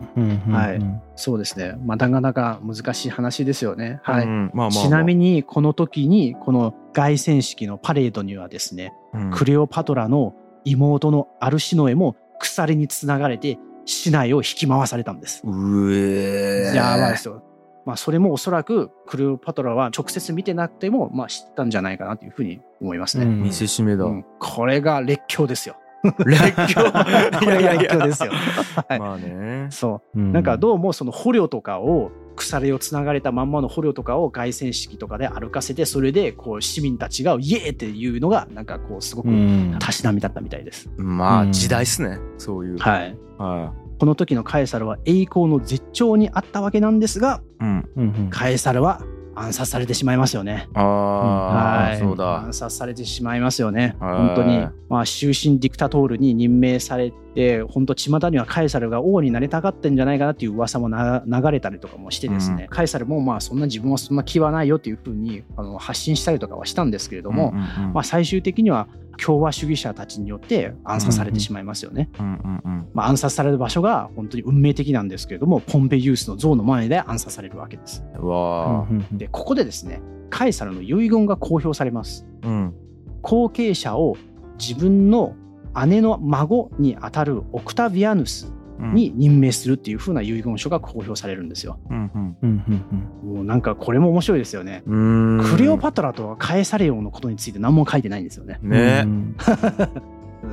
[0.51, 0.81] はい
[1.17, 1.75] そうですね。
[1.85, 4.01] まあなかなか難しい話ですよね。
[4.03, 4.25] はい。
[4.25, 10.35] うんまあまあ、まあ、ちなみにこの時にこの凱旋式のパレードにはですね、うんクレオパトラの
[10.65, 13.59] 妹のアルシノエも鎖につながれて
[13.89, 15.41] 市内を引き回されたんです。
[15.45, 17.43] うえーやばいですよ。
[17.87, 23.25] まあそれもおそらくクレオパトラは直接見てなくてもまあ知ったんじゃないかなというふうに思いますね。
[23.25, 25.77] 見せしめだ、うんこれが列強ですよ。
[26.27, 28.33] 列強これが列強ですよ。
[28.89, 30.19] はいまあねそう。
[30.19, 39.29] なんかどうもその捕虜とかを鎖をつながれたまんまの捕虜とかを凱旋式とかで歩かせてそれでこう市民たちがイエーっていうのがなんかこうすごく
[39.79, 40.91] たしなみだったみたいです。
[40.97, 42.79] まあうん時代っすねそういう。
[42.79, 43.17] はい。
[43.39, 49.03] はこの時のカエサルは栄光の絶頂にあったわけなんですがい、うん、カエサルは
[49.41, 50.69] 暗殺されてしまいますよね。
[50.75, 51.99] ああ、はい。
[51.99, 52.43] そうだ。
[52.43, 53.97] 暗殺されてしまいますよね。
[54.01, 54.17] はい。
[54.17, 67.93] 本当に、まあ、終身ディクタトールに任命されて、本当、巷にはカエサルが王になりたかったんじゃないかなっていう噂もな流れたりとかもしてですね、カエサルもまあそんな自分はそんな気はないよっていうふうにあの発信したりとかはしたんですけれども、うんうんうん。
[67.95, 68.89] まあ、最終的には
[69.23, 72.11] 共和主義者たちによって暗殺されてしまいますよね。
[72.95, 78.05] まあ、暗殺される場所が本当に運命的なんですけれども、ポンペイユースの像の前で暗殺されるわけです。
[79.13, 80.01] で、ここでですね、
[80.31, 82.27] カエサルの遺言が公表されます。
[82.43, 82.75] ーうん
[83.21, 84.17] 後継者を
[84.59, 85.35] 自分の
[85.87, 91.79] 姉の孫にあたるオクタビアヌスうんに任命するっていう風な遺言書が公表されるんですよ。
[91.89, 94.83] もうなんかこれも面白いですよね。
[94.87, 98.59] クレオパトラとカエサレオンのことについて何も書いてないんですよね。
[98.63, 99.07] ね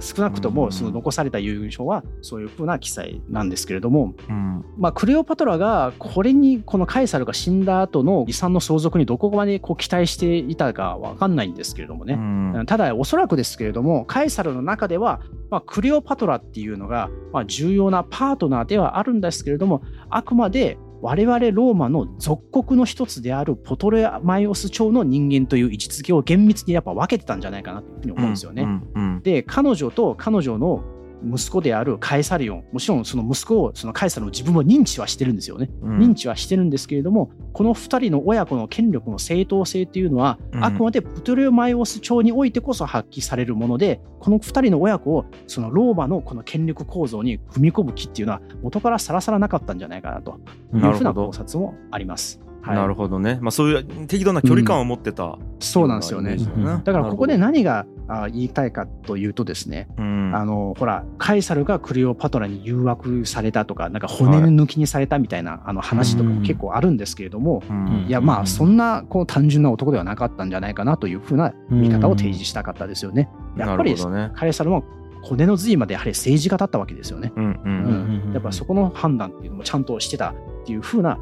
[0.01, 4.65] 少なくともその残された遺言書はそういう風な記載なんですけれども、うん。
[4.77, 12.13] まあ、クレオパトラがこれにこのカエサルが死んだ後の遺産の相続にどこまでこう期待していたかわかんないんですけれどもね。
[12.13, 12.65] うん。
[12.65, 28.63] ただおそらくですけれどもカエサルの中では、まあ、クレオパトラっていうのが、まあ、重要なパートナーではあるんですけれどもあくまで我々ローマの属国の一つであるポトレマイオス朝の人間という位置づけを厳密にやっぱ分けてたんじゃないかなというふうに思うんですよね。
[28.63, 30.83] うんうんで彼女と彼女の
[31.23, 35.69] 息子であるカエサリオンもちろんその息子をそのカエサルの自分も認知はしてるんですよね。
[35.81, 35.97] うん。
[35.99, 40.63] 認知はしてるんですけれどもこの2人の親子の権力の正当性っていうのは、うん。
[40.63, 50.39] あくまでプトレマイオス朝においてこそ発揮されるものでこの2人の親子をそのローマのこの権力構造に踏み込む気っていうのは元からさらさらなかったんじゃないかなと
[50.73, 52.39] いうふうな考察もあります。
[52.65, 52.75] はい。
[52.75, 53.37] なるほどね。
[53.41, 56.35] まあそういう適度な距離感を持ってたそうなんですよね。
[56.35, 56.45] ね。
[56.83, 60.31] だからここで何があ言いたいかというとですね、うん。
[60.35, 68.05] あのほらカエサルがクレオパトラに誘惑されたとかなんか骨抜きにされたみたいなあの話とかも結構あるんですけれども、うん。
[68.07, 73.29] いやまあそんなこう単純な男ではなかったんじゃないかなというふうな見方を提示したかったですよね。
[73.57, 74.31] やっぱりね。
[74.35, 74.83] カエサルも
[75.23, 77.33] 骨の髄までやはり政治家だったわけですよね。
[77.35, 78.33] うんううんん。
[78.33, 80.35] やっぱそこの判断っていうのもちゃんとしてた
[80.65, 81.19] っていうふうな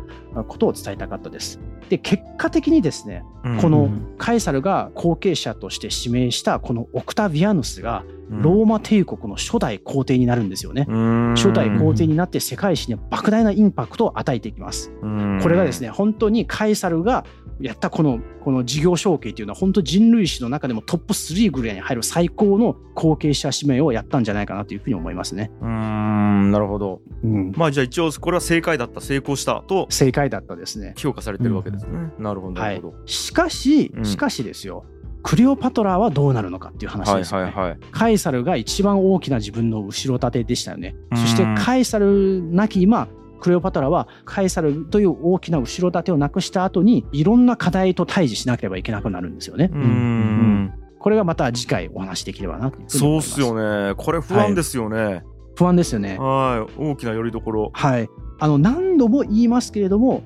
[0.48, 1.60] ことを伝えたかったです。
[1.90, 10.86] で結果的にですねうんこのカエサルが後継者として指名したこのオクタビアヌスがうんローマ帝国の初代皇帝になるんですよね。
[10.88, 14.94] うん初代皇帝になって世界史に莫大なインパクトを与えていきます。
[15.02, 17.26] うんこれがですね、本当にカエサルが
[17.60, 25.52] やったこのこの事業承継っていうのは本当人類史の中でもトップ3ぐらいに入る最高の後継者指名をやったんじゃないかなというふうに思いますね。
[25.62, 30.94] うーんなるほどうん、まあじゃあ一応これは正解だった成功したと正解だったですね。
[30.98, 32.76] 評価されてるわけですね、なるほどなはい。
[32.78, 32.94] るほど、。
[33.06, 34.06] しかしうん。
[34.06, 34.86] しかしですよ、
[35.24, 37.52] クレオパトラはどうなるのかっていう話はいですよね。
[37.52, 40.96] はいはいカエサルが一番大きな自分の後ろ盾でしたよね。
[41.12, 41.18] うん。
[41.18, 43.08] そしてカエサルなき今、
[43.40, 49.70] クレオパトラはカエサルという大きな後ろ盾をなくした後にいろんな課題と対峙しなければいけなくなるんですよね。
[49.74, 50.74] うーん。
[51.00, 53.40] これがまた次回お話しできればなというふうにそうっ思います。
[53.42, 53.94] よね。
[53.98, 55.24] これ不安ですよね。
[55.56, 56.18] 不安ですよね。
[56.18, 56.82] はい。
[56.82, 57.70] 大きな拠り所。
[57.74, 58.10] はい。
[58.44, 60.22] あの、何度も言いますけれども、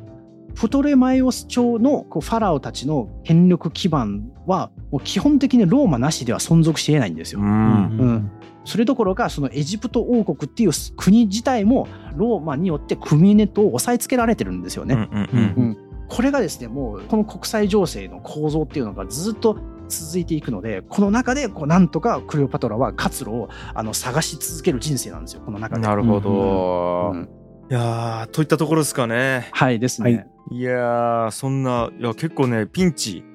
[0.56, 7.42] プトレマイオス朝のこうファラオたちの権力基盤は、もう基本的にローマなしでは存続し得ないんですよ。
[7.42, 7.46] うん。
[7.46, 8.32] うん。
[8.66, 14.96] それどころか、そのエジプト王国っていう国自体もローマによってクミネットを押さえつけられてるんですよね。
[14.96, 15.78] うんうんうん。
[16.10, 19.60] これがですね、もうこの国際情勢の構造っていうのがずっと
[19.90, 25.82] 続いていくので、この中でこうなんとかクレオパトラは活路をあの探し続ける人生なんですよ、この中で。
[25.82, 27.37] なるほど、うん
[27.70, 30.16] いやーといったところですかねはいですね。
[30.16, 33.26] はいいやーそんないや結構ねピンチ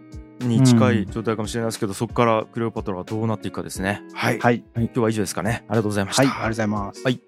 [0.40, 4.64] に近い状態かもしれないですけど、そこからクレオパトラがどうなっていくかですねはい、はい。
[4.74, 7.02] 今日は以上ですかねありがとうございました、はい、ありがとうございます。
[7.04, 7.20] はい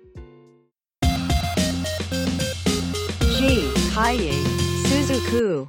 [3.36, 3.68] G.
[3.94, 4.30] Kaye
[4.86, 5.68] Suzuku.